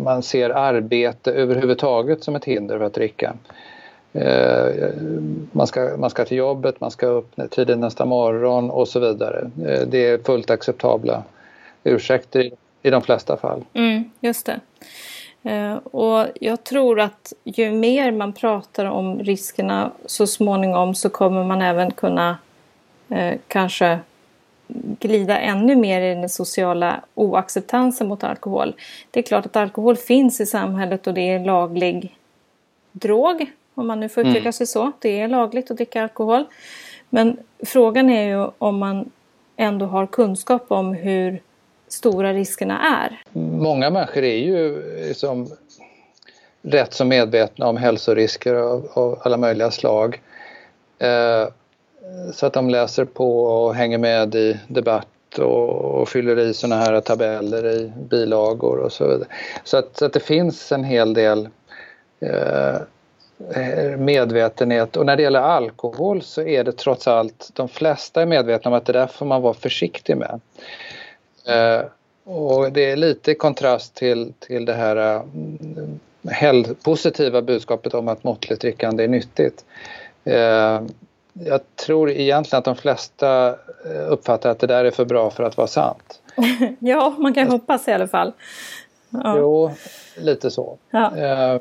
man 0.05 0.23
ser 0.23 0.51
arbete 0.51 1.33
överhuvudtaget 1.33 2.25
som 2.25 2.37
ett 2.37 2.45
hinder 2.45 2.79
för 2.79 2.85
att 2.85 2.95
dricka. 2.95 3.35
Man 5.53 5.67
ska, 5.67 5.97
man 5.99 6.11
ska 6.11 6.25
till 6.25 6.37
jobbet, 6.37 6.81
man 6.81 6.91
ska 6.91 7.07
upp 7.07 7.31
tidigt 7.51 7.79
nästa 7.79 8.05
morgon 8.05 8.71
och 8.71 8.89
så 8.89 9.01
vidare. 9.01 9.51
Det 9.87 10.07
är 10.07 10.19
fullt 10.19 10.51
acceptabla 10.51 11.23
ursäkter 11.85 12.41
i, 12.41 12.53
i 12.83 12.91
de 12.91 13.03
flesta 13.03 13.37
fall. 13.37 13.65
Mm, 13.75 14.11
just 14.21 14.47
det. 14.47 14.61
Och 15.85 16.27
jag 16.41 16.65
tror 16.65 17.01
att 17.01 17.33
ju 17.45 17.73
mer 17.73 18.13
man 18.13 18.33
pratar 18.33 18.85
om 18.85 19.19
riskerna 19.19 19.91
så 20.07 20.27
småningom 20.27 20.95
så 20.95 21.09
kommer 21.09 21.45
man 21.45 21.63
även 21.63 21.91
kunna 21.91 22.39
kanske 23.49 23.99
glida 24.99 25.39
ännu 25.39 25.77
mer 25.77 26.01
i 26.03 26.15
den 26.15 26.29
sociala 26.29 27.01
oacceptansen 27.15 28.09
mot 28.09 28.25
alkohol. 28.25 28.75
Det 29.11 29.21
är 29.21 29.23
klart 29.23 29.47
att 29.47 29.57
alkohol 29.57 29.97
finns 29.97 30.41
i 30.41 30.47
samhället 30.47 31.07
och 31.07 31.15
det 31.15 31.29
är 31.29 31.45
laglig 31.45 32.17
drog, 32.93 33.47
om 33.75 33.87
man 33.87 34.01
nu 34.01 34.09
får 34.09 34.21
uttrycka 34.21 34.41
mm. 34.41 34.53
sig 34.53 34.67
så. 34.67 34.93
Det 34.99 35.21
är 35.21 35.29
lagligt 35.29 35.71
att 35.71 35.77
dricka 35.77 36.03
alkohol. 36.03 36.45
Men 37.11 37.37
frågan 37.67 38.11
är 38.11 38.29
ju 38.29 38.51
om 38.59 38.79
man 38.79 39.11
ändå 39.57 39.87
har 39.87 40.07
kunskap 40.07 40.65
om 40.69 40.95
hur 40.95 41.41
stora 41.93 42.33
riskerna 42.33 42.81
är. 43.03 43.23
Många 43.41 43.91
människor 43.91 44.23
är 44.23 44.37
ju 44.37 44.83
liksom 45.07 45.49
rätt 46.63 46.93
så 46.93 47.05
medvetna 47.05 47.69
om 47.69 47.77
hälsorisker 47.77 48.55
av, 48.55 48.89
av 48.93 49.19
alla 49.23 49.37
möjliga 49.37 49.71
slag. 49.71 50.21
Eh, 50.99 51.49
så 52.33 52.47
att 52.47 52.53
de 52.53 52.71
läser 52.71 53.05
på 53.05 53.45
och 53.45 53.75
hänger 53.75 53.99
med 53.99 54.35
i 54.35 54.61
debatt 54.69 55.39
och, 55.39 55.69
och 55.71 56.09
fyller 56.09 56.39
i 56.39 56.55
såna 56.55 56.77
här 56.77 57.01
tabeller 57.01 57.67
i 57.67 57.93
bilagor 58.09 58.79
och 58.79 58.93
så 58.93 59.09
vidare. 59.09 59.29
Så 59.65 59.77
att, 59.77 59.97
så 59.97 60.05
att 60.05 60.13
det 60.13 60.21
finns 60.21 60.73
en 60.73 60.85
hel 60.85 61.15
del 61.15 61.49
eh, 62.21 62.81
medvetenhet 63.99 64.97
och 64.97 65.07
när 65.07 65.17
det 65.17 65.23
gäller 65.23 65.41
alkohol 65.41 66.23
så 66.23 66.43
är 66.43 66.65
det 66.65 66.73
trots 66.73 67.09
allt 67.09 67.51
de 67.55 67.69
flesta 67.69 68.23
är 68.23 68.27
medvetna 68.27 68.71
om 68.71 68.77
att 68.77 68.87
det 68.87 68.93
där 68.93 69.07
får 69.07 69.27
man 69.27 69.43
vara 69.43 69.55
försiktig 69.55 70.17
med. 70.17 70.41
Eh, 71.47 71.85
och 72.25 72.73
det 72.73 72.91
är 72.91 72.97
lite 72.97 73.35
kontrast 73.35 73.95
till, 73.95 74.33
till 74.39 74.65
det 74.65 74.73
här 74.73 75.23
äh, 76.43 76.63
positiva 76.85 77.43
budskapet 77.43 77.95
om 77.95 78.09
att 78.09 78.25
måttligt 78.25 78.61
drickande 78.61 79.05
är 79.05 79.09
nyttigt. 79.09 79.65
Eh, 80.25 80.83
jag 81.33 81.61
tror 81.77 82.11
egentligen 82.11 82.59
att 82.59 82.65
de 82.65 82.77
flesta 82.77 83.49
eh, 83.49 84.09
uppfattar 84.09 84.51
att 84.51 84.59
det 84.59 84.67
där 84.67 84.85
är 84.85 84.91
för 84.91 85.05
bra 85.05 85.31
för 85.31 85.43
att 85.43 85.57
vara 85.57 85.69
sant. 85.69 86.21
ja, 86.79 87.15
man 87.19 87.35
kan 87.35 87.49
hoppas 87.49 87.89
i 87.89 87.93
alla 87.93 88.09
fall. 88.09 88.33
Ja. 89.11 89.37
Jo, 89.39 89.71
lite 90.17 90.51
så. 90.51 90.79
Ja. 90.91 91.17
Eh, 91.17 91.61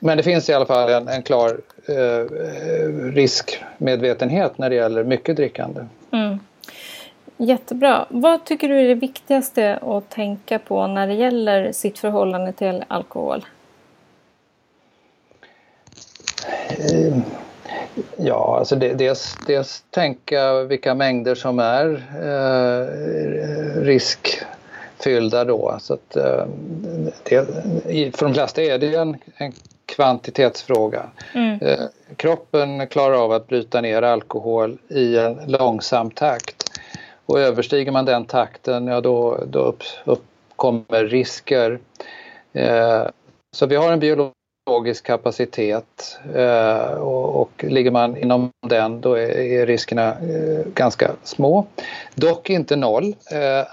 men 0.00 0.16
det 0.16 0.22
finns 0.22 0.48
i 0.48 0.52
alla 0.52 0.66
fall 0.66 0.90
en, 0.90 1.08
en 1.08 1.22
klar 1.22 1.60
eh, 1.86 2.24
riskmedvetenhet 3.12 4.58
när 4.58 4.70
det 4.70 4.76
gäller 4.76 5.04
mycket 5.04 5.36
drickande. 5.36 5.84
Mm. 6.10 6.38
Jättebra. 7.36 8.06
Vad 8.08 8.44
tycker 8.44 8.68
du 8.68 8.80
är 8.80 8.88
det 8.88 8.94
viktigaste 8.94 9.78
att 9.82 10.10
tänka 10.10 10.58
på 10.58 10.86
när 10.86 11.06
det 11.06 11.14
gäller 11.14 11.72
sitt 11.72 11.98
förhållande 11.98 12.52
till 12.52 12.84
alkohol? 12.88 13.44
Eh, 16.68 17.18
ja, 18.16 18.56
alltså 18.58 18.76
det, 18.76 18.94
dels, 18.94 19.36
dels 19.46 19.84
tänka 19.90 20.62
vilka 20.62 20.94
mängder 20.94 21.34
som 21.34 21.58
är 21.58 22.02
eh, 22.22 23.82
riskfyllda 23.82 25.44
då. 25.44 25.76
Så 25.80 25.94
att, 25.94 26.16
eh, 26.16 26.44
det, 27.22 27.46
för 28.16 28.26
de 28.26 28.34
flesta 28.34 28.62
är 28.62 28.78
det 28.78 28.94
en, 28.94 29.16
en 29.36 29.52
kvantitetsfråga. 29.86 31.02
Mm. 31.34 31.60
Eh, 31.60 31.80
kroppen 32.16 32.86
klarar 32.86 33.24
av 33.24 33.32
att 33.32 33.46
bryta 33.46 33.80
ner 33.80 34.02
alkohol 34.02 34.78
i 34.88 35.18
en 35.18 35.38
långsam 35.46 36.10
takt. 36.10 36.73
Och 37.26 37.40
överstiger 37.40 37.92
man 37.92 38.04
den 38.04 38.24
takten, 38.24 38.86
ja 38.86 39.00
då, 39.00 39.44
då 39.46 39.58
upp, 39.58 39.82
uppkommer 40.04 41.04
risker. 41.04 41.78
Eh, 42.52 43.06
så 43.52 43.66
vi 43.66 43.76
har 43.76 43.92
en 43.92 44.00
biologisk 44.00 45.06
kapacitet 45.06 46.18
eh, 46.34 46.94
och, 46.94 47.40
och, 47.40 47.64
ligger 47.64 47.90
man 47.90 48.16
inom 48.16 48.50
den 48.66 49.00
då 49.00 49.14
är, 49.14 49.38
är 49.38 49.66
riskerna 49.66 50.08
eh, 50.08 50.66
ganska 50.74 51.10
små. 51.22 51.66
Dock 52.14 52.50
inte 52.50 52.76
noll. 52.76 53.16
Eh, 53.32 53.66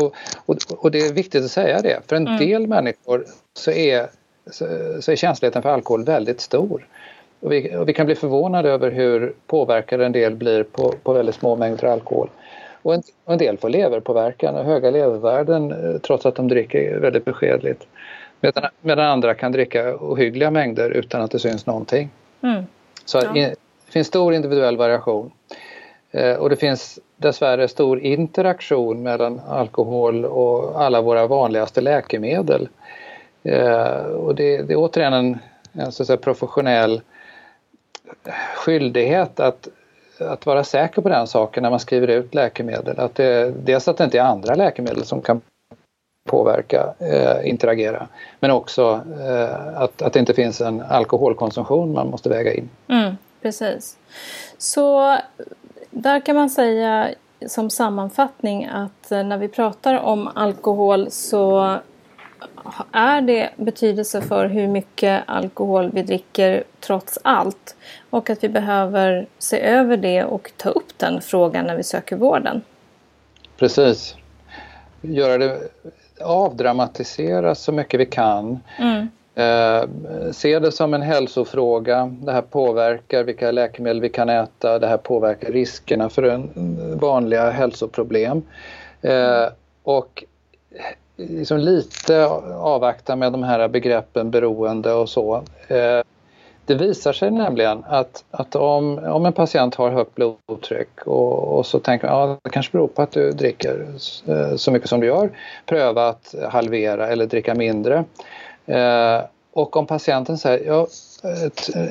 och, 0.00 0.14
och, 0.46 0.56
och, 0.78 0.90
det 0.90 1.00
är 1.00 1.12
viktigt 1.12 1.44
att 1.44 1.50
säga 1.50 1.80
det, 1.82 2.00
för 2.06 2.16
en 2.16 2.26
mm. 2.26 2.38
del 2.38 2.66
människor 2.66 3.24
så 3.58 3.70
är, 3.70 4.06
så, 4.50 4.66
så 5.00 5.12
är 5.12 5.16
känsligheten 5.16 5.62
för 5.62 5.68
alkohol 5.68 6.04
väldigt 6.04 6.40
stor. 6.40 6.86
Och 7.40 7.52
vi, 7.52 7.76
vi, 7.86 7.92
kan 7.92 8.06
bli 8.06 8.14
förvånade 8.14 8.70
över 8.70 8.90
hur 8.90 9.34
påverkade 9.46 10.06
en 10.06 10.12
del 10.12 10.34
blir 10.34 10.62
på, 10.62 10.94
på 11.02 11.12
väldigt 11.12 11.34
små 11.34 11.56
mängder 11.56 11.84
alkohol. 11.84 12.30
Och 12.88 12.94
en, 12.94 13.02
och 13.24 13.32
en 13.32 13.38
del 13.38 13.58
får 13.58 13.68
leverpåverkan 13.68 14.56
och 14.56 14.64
höga 14.64 14.90
levervärden 14.90 15.70
eh, 15.72 16.00
trots 16.00 16.26
att 16.26 16.34
de 16.34 16.48
dricker 16.48 16.98
väldigt 16.98 17.24
beskedligt. 17.24 17.86
Medan, 18.40 18.70
medan 18.80 19.06
andra 19.06 19.34
kan 19.34 19.52
dricka 19.52 19.96
ohyggliga 20.00 20.50
mängder 20.50 20.90
utan 20.90 21.22
att 21.22 21.30
det 21.30 21.38
syns 21.38 21.66
någonting. 21.66 22.10
Mm. 22.42 22.64
Så 23.04 23.18
ja. 23.18 23.32
det 23.32 23.54
finns 23.88 24.06
stor 24.06 24.34
individuell 24.34 24.76
variation. 24.76 25.30
Eh, 26.10 26.34
och 26.34 26.50
det 26.50 26.56
finns 26.56 26.98
dessvärre 27.16 27.68
stor 27.68 28.00
interaktion 28.00 29.02
mellan 29.02 29.40
alkohol 29.48 30.24
och 30.24 30.82
alla 30.82 31.02
våra 31.02 31.26
vanligaste 31.26 31.80
läkemedel. 31.80 32.68
Eh, 33.42 34.02
och 34.02 34.34
det, 34.34 34.62
det 34.62 34.72
är 34.72 34.78
återigen 34.78 35.12
en, 35.12 35.38
en 35.72 35.92
så 35.92 36.16
professionell 36.16 37.00
skyldighet 38.56 39.40
att 39.40 39.68
att 40.20 40.46
vara 40.46 40.64
säker 40.64 41.02
på 41.02 41.08
den 41.08 41.26
saken 41.26 41.62
när 41.62 41.70
man 41.70 41.80
skriver 41.80 42.08
ut 42.08 42.34
läkemedel. 42.34 43.00
Att 43.00 43.14
det, 43.14 43.50
dels 43.50 43.88
att 43.88 43.96
det 43.96 44.04
inte 44.04 44.18
är 44.18 44.22
andra 44.22 44.54
läkemedel 44.54 45.04
som 45.04 45.22
kan 45.22 45.40
påverka, 46.28 46.94
eh, 46.98 47.48
interagera. 47.48 48.08
Men 48.40 48.50
också 48.50 49.00
eh, 49.20 49.82
att, 49.82 50.02
att 50.02 50.12
det 50.12 50.18
inte 50.18 50.34
finns 50.34 50.60
en 50.60 50.82
alkoholkonsumtion 50.82 51.92
man 51.92 52.10
måste 52.10 52.28
väga 52.28 52.54
in. 52.54 52.68
Mm, 52.88 53.16
precis. 53.42 53.96
Så 54.58 55.18
där 55.90 56.20
kan 56.20 56.36
man 56.36 56.50
säga 56.50 57.08
som 57.46 57.70
sammanfattning 57.70 58.64
att 58.64 59.12
eh, 59.12 59.22
när 59.22 59.38
vi 59.38 59.48
pratar 59.48 60.00
om 60.00 60.28
alkohol 60.34 61.10
så 61.10 61.76
är 62.92 63.20
det 63.20 63.50
betydelse 63.56 64.20
för 64.20 64.46
hur 64.46 64.68
mycket 64.68 65.22
alkohol 65.26 65.90
vi 65.92 66.02
dricker 66.02 66.64
trots 66.80 67.18
allt. 67.22 67.76
Och 68.10 68.30
att 68.30 68.44
vi 68.44 68.48
behöver 68.48 69.26
se 69.38 69.60
över 69.60 69.96
det 69.96 70.24
och 70.24 70.52
ta 70.56 70.68
upp 70.68 70.98
den 70.98 71.20
frågan 71.20 71.64
när 71.64 71.76
vi 71.76 71.82
söker 71.82 72.16
vården. 72.16 72.62
Precis. 73.56 74.16
Göra 75.00 75.38
det, 75.38 75.58
avdramatisera 76.20 77.54
så 77.54 77.72
mycket 77.72 78.00
vi 78.00 78.06
kan. 78.06 78.60
Mm. 78.78 79.08
Eh, 79.38 79.88
se 80.32 80.58
det 80.58 80.72
som 80.72 80.94
en 80.94 81.02
hälsofråga. 81.02 82.14
Det 82.22 82.32
här 82.32 82.42
påverkar 82.42 83.24
vilka 83.24 83.50
läkemedel 83.50 84.00
vi 84.00 84.08
kan 84.08 84.28
äta. 84.28 84.78
Det 84.78 84.86
här 84.86 84.96
påverkar 84.96 85.52
riskerna 85.52 86.08
för 86.08 86.22
en, 86.22 86.98
vanliga 86.98 87.50
hälsoproblem. 87.50 88.42
Eh, 89.02 89.46
och 89.82 90.24
liksom 91.18 91.58
lite 91.58 92.26
avvakta 92.56 93.16
med 93.16 93.32
de 93.32 93.42
här 93.42 93.68
begreppen 93.68 94.30
beroende 94.30 94.92
och 94.92 95.08
så. 95.08 95.42
Eh, 95.68 96.02
det 96.66 96.74
visar 96.74 97.12
sig 97.12 97.30
nämligen 97.30 97.84
att, 97.88 98.24
att 98.30 98.56
om, 98.56 98.98
om 98.98 99.26
en 99.26 99.32
patient 99.32 99.74
har 99.74 99.90
högt 99.90 100.14
blodtryck 100.14 101.06
och, 101.06 101.58
och 101.58 101.66
så 101.66 101.78
tänker 101.78 102.06
man 102.06 102.22
att 102.22 102.28
ja, 102.28 102.38
det 102.42 102.50
kanske 102.50 102.72
beror 102.72 102.88
på 102.88 103.02
att 103.02 103.12
du 103.12 103.32
dricker 103.32 103.86
eh, 104.26 104.56
så 104.56 104.70
mycket 104.70 104.88
som 104.88 105.00
du 105.00 105.06
gör. 105.06 105.30
Pröva 105.66 106.08
att 106.08 106.34
halvera 106.48 107.08
eller 107.08 107.26
dricka 107.26 107.54
mindre. 107.54 108.04
Eh, 108.66 109.20
och 109.52 109.76
om 109.76 109.86
patienten 109.86 110.38
säger 110.38 110.66
ja, 110.66 110.86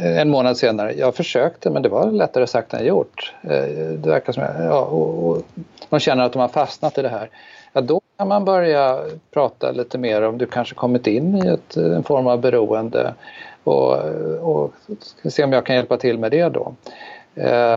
en 0.01 0.29
månad 0.29 0.57
senare, 0.57 0.93
jag 0.93 1.15
försökte 1.15 1.69
men 1.69 1.81
det 1.81 1.89
var 1.89 2.11
lättare 2.11 2.47
sagt 2.47 2.73
än 2.73 2.85
gjort. 2.85 3.33
Det 3.41 4.09
verkar 4.09 4.33
som, 4.33 4.43
ja, 4.59 4.81
och, 4.81 5.27
och 5.27 5.43
de 5.89 5.99
känner 5.99 6.23
att 6.23 6.33
de 6.33 6.39
har 6.39 6.47
fastnat 6.47 6.97
i 6.97 7.01
det 7.01 7.09
här 7.09 7.29
kan 8.17 8.27
man 8.27 8.45
börja 8.45 8.99
prata 9.31 9.71
lite 9.71 9.97
mer 9.97 10.21
om 10.21 10.37
du 10.37 10.45
kanske 10.45 10.75
kommit 10.75 11.07
in 11.07 11.35
i 11.35 11.47
ett, 11.47 11.77
en 11.77 12.03
form 12.03 12.27
av 12.27 12.41
beroende 12.41 13.13
och, 13.63 13.97
och 14.41 14.73
se 15.23 15.43
om 15.43 15.53
jag 15.53 15.65
kan 15.65 15.75
hjälpa 15.75 15.97
till 15.97 16.19
med 16.19 16.31
det 16.31 16.49
då. 16.49 16.73
Eh, 17.35 17.75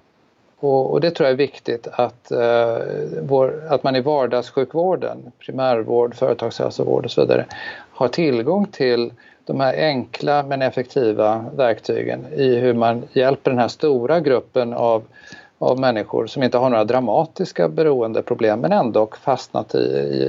och, 0.60 0.92
och, 0.92 1.00
det 1.00 1.10
tror 1.10 1.26
jag 1.26 1.32
är 1.32 1.36
viktigt 1.36 1.88
att, 1.92 2.30
eh, 2.30 2.78
vår, 3.22 3.66
att 3.68 3.82
man 3.82 3.96
i 3.96 4.00
vardagssjukvården, 4.00 5.32
primärvård, 5.38 6.14
företagshälsovård 6.14 7.04
och 7.04 7.10
så 7.10 7.20
vidare, 7.20 7.46
har 7.92 8.08
tillgång 8.08 8.66
till 8.66 9.12
de 9.44 9.60
här 9.60 9.74
enkla 9.76 10.42
men 10.42 10.62
effektiva 10.62 11.44
verktygen 11.56 12.26
i 12.32 12.54
hur 12.56 12.74
man 12.74 13.02
hjälper 13.12 13.50
den 13.50 13.60
här 13.60 13.68
stora 13.68 14.20
gruppen 14.20 14.72
av 14.72 15.02
av 15.60 15.80
människor 15.80 16.26
som 16.26 16.42
inte 16.42 16.58
har 16.58 16.70
några 16.70 16.84
dramatiska 16.84 17.68
beroendeproblem 17.68 18.60
men 18.60 18.72
ändå 18.72 19.08
fastnat 19.20 19.74
i, 19.74 19.78
i, 19.78 20.22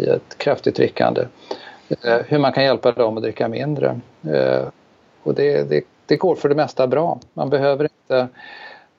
i 0.00 0.06
ett 0.08 0.38
kraftigt 0.38 0.76
drickande. 0.76 1.26
Eh, 1.88 2.18
hur 2.26 2.38
man 2.38 2.52
kan 2.52 2.64
hjälpa 2.64 2.92
dem 2.92 3.16
att 3.16 3.22
dricka 3.22 3.48
mindre. 3.48 4.00
Eh, 4.22 4.68
och 5.22 5.34
det, 5.34 5.62
det, 5.62 5.84
det, 6.06 6.16
går 6.16 6.34
för 6.34 6.48
det 6.48 6.54
mesta 6.54 6.86
bra. 6.86 7.18
Man 7.34 7.50
behöver 7.50 7.84
inte 7.84 8.28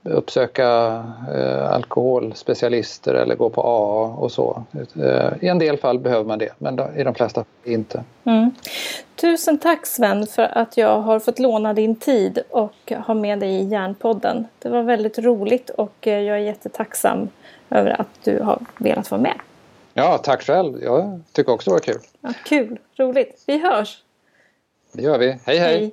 uppsöka 0.06 1.03
eh, 1.36 1.72
alkoholspecialister 1.72 3.14
eller 3.14 3.36
gå 3.36 3.49
på 3.49 3.62
AA 3.62 4.16
och 4.24 4.32
så. 4.32 4.64
Eh, 4.95 5.34
I 5.41 5.47
en 5.47 5.60
del 5.60 5.78
fall 5.78 5.99
behöver 5.99 6.24
man 6.24 6.39
det 6.39 6.53
men 6.58 6.80
i 6.97 7.03
de 7.03 7.16
flesta 7.16 7.45
inte. 7.64 8.03
Mm. 8.24 8.51
Tusen 9.16 9.58
tack 9.58 9.86
Sven 9.86 10.28
för 10.28 10.58
att 10.58 10.78
jag 10.78 11.01
har 11.01 11.20
fått 11.20 11.39
låna 11.39 11.74
din 11.74 11.95
tid 11.95 12.39
och 12.49 12.91
ha 13.08 13.14
med 13.14 13.39
dig 13.39 13.49
i 13.49 13.64
Järnpodden. 13.64 14.47
Det 14.60 14.70
var 14.70 14.84
väldigt 14.84 15.20
roligt 15.20 15.70
och 15.70 16.08
eh, 16.08 16.20
jag 16.20 16.38
är 16.38 16.41
jättetacksam 16.41 17.30
över 17.70 18.01
att 18.01 18.24
du 18.24 18.39
har 18.39 18.60
velat 18.78 19.12
vara 19.12 19.22
med. 19.22 19.39
Ja, 19.93 20.18
tack 20.18 20.41
själv. 20.41 20.84
Jag 20.84 21.22
tycker 21.32 21.51
också 21.51 21.70
det 21.70 21.74
var 21.74 21.80
kul. 21.80 22.01
Ja, 22.22 22.34
kul, 22.45 22.80
roligt. 22.97 23.43
Vi 23.47 23.58
hörs! 23.58 24.03
Det 24.93 25.01
gör 25.01 25.18
vi. 25.18 25.28
hej! 25.28 25.39
hej. 25.45 25.58
hej. 25.60 25.91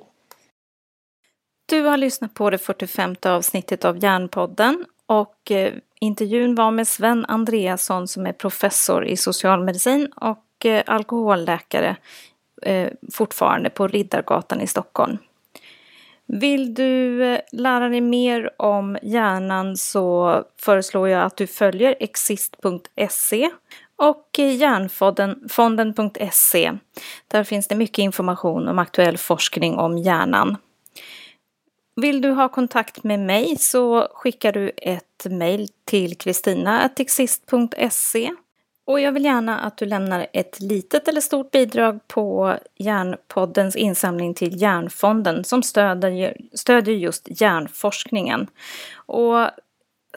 Du 1.73 1.81
har 1.81 1.97
lyssnat 1.97 2.33
på 2.33 2.49
det 2.49 2.57
45 2.57 3.15
avsnittet 3.25 3.85
av 3.85 4.03
Järnpodden 4.03 4.85
och 5.05 5.51
eh, 5.51 5.73
intervjun 5.99 6.55
var 6.55 6.71
med 6.71 6.87
Sven 6.87 7.25
Andreasson 7.25 8.07
som 8.07 8.25
är 8.25 8.33
professor 8.33 9.05
i 9.05 9.17
socialmedicin 9.17 10.07
och 10.15 10.65
eh, 10.65 10.83
alkoholläkare 10.85 11.95
eh, 12.61 12.89
fortfarande 13.13 13.69
på 13.69 13.87
Riddargatan 13.87 14.61
i 14.61 14.67
Stockholm. 14.67 15.17
Vill 16.25 16.73
du 16.73 17.19
lära 17.51 17.89
dig 17.89 18.01
mer 18.01 18.61
om 18.61 18.97
hjärnan 19.01 19.77
så 19.77 20.43
föreslår 20.59 21.09
jag 21.09 21.23
att 21.23 21.37
du 21.37 21.47
följer 21.47 21.95
exist.se 21.99 23.49
och 23.95 24.39
hjärnfonden.se. 24.39 26.71
Där 27.27 27.43
finns 27.43 27.67
det 27.67 27.75
mycket 27.75 27.99
information 27.99 28.67
om 28.67 28.79
aktuell 28.79 29.17
forskning 29.17 29.77
om 29.77 29.97
hjärnan. 29.97 30.57
Vill 31.95 32.21
du 32.21 32.31
ha 32.31 32.49
kontakt 32.49 33.03
med 33.03 33.19
mig 33.19 33.57
så 33.57 34.07
skickar 34.13 34.51
du 34.51 34.71
ett 34.77 35.25
mejl 35.29 35.67
till 35.85 36.17
kristina.exist.se 36.17 38.31
och 38.85 38.99
jag 38.99 39.11
vill 39.11 39.25
gärna 39.25 39.59
att 39.59 39.77
du 39.77 39.85
lämnar 39.85 40.27
ett 40.33 40.59
litet 40.59 41.07
eller 41.07 41.21
stort 41.21 41.51
bidrag 41.51 41.99
på 42.07 42.57
Järnpoddens 42.75 43.75
insamling 43.75 44.33
till 44.33 44.61
Järnfonden 44.61 45.43
som 45.43 45.63
stödjer, 45.63 46.37
stödjer 46.53 46.95
just 46.95 47.41
hjärnforskningen. 47.41 48.47
Och 48.95 49.47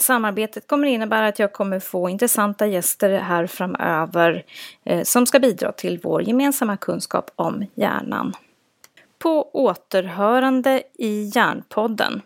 samarbetet 0.00 0.66
kommer 0.66 0.88
innebära 0.88 1.26
att 1.26 1.38
jag 1.38 1.52
kommer 1.52 1.80
få 1.80 2.08
intressanta 2.08 2.66
gäster 2.66 3.18
här 3.18 3.46
framöver 3.46 4.44
eh, 4.84 5.02
som 5.02 5.26
ska 5.26 5.38
bidra 5.38 5.72
till 5.72 6.00
vår 6.02 6.22
gemensamma 6.22 6.76
kunskap 6.76 7.30
om 7.36 7.66
hjärnan. 7.74 8.32
På 9.26 9.50
återhörande 9.52 10.82
i 10.94 11.30
Järnpodden. 11.34 12.22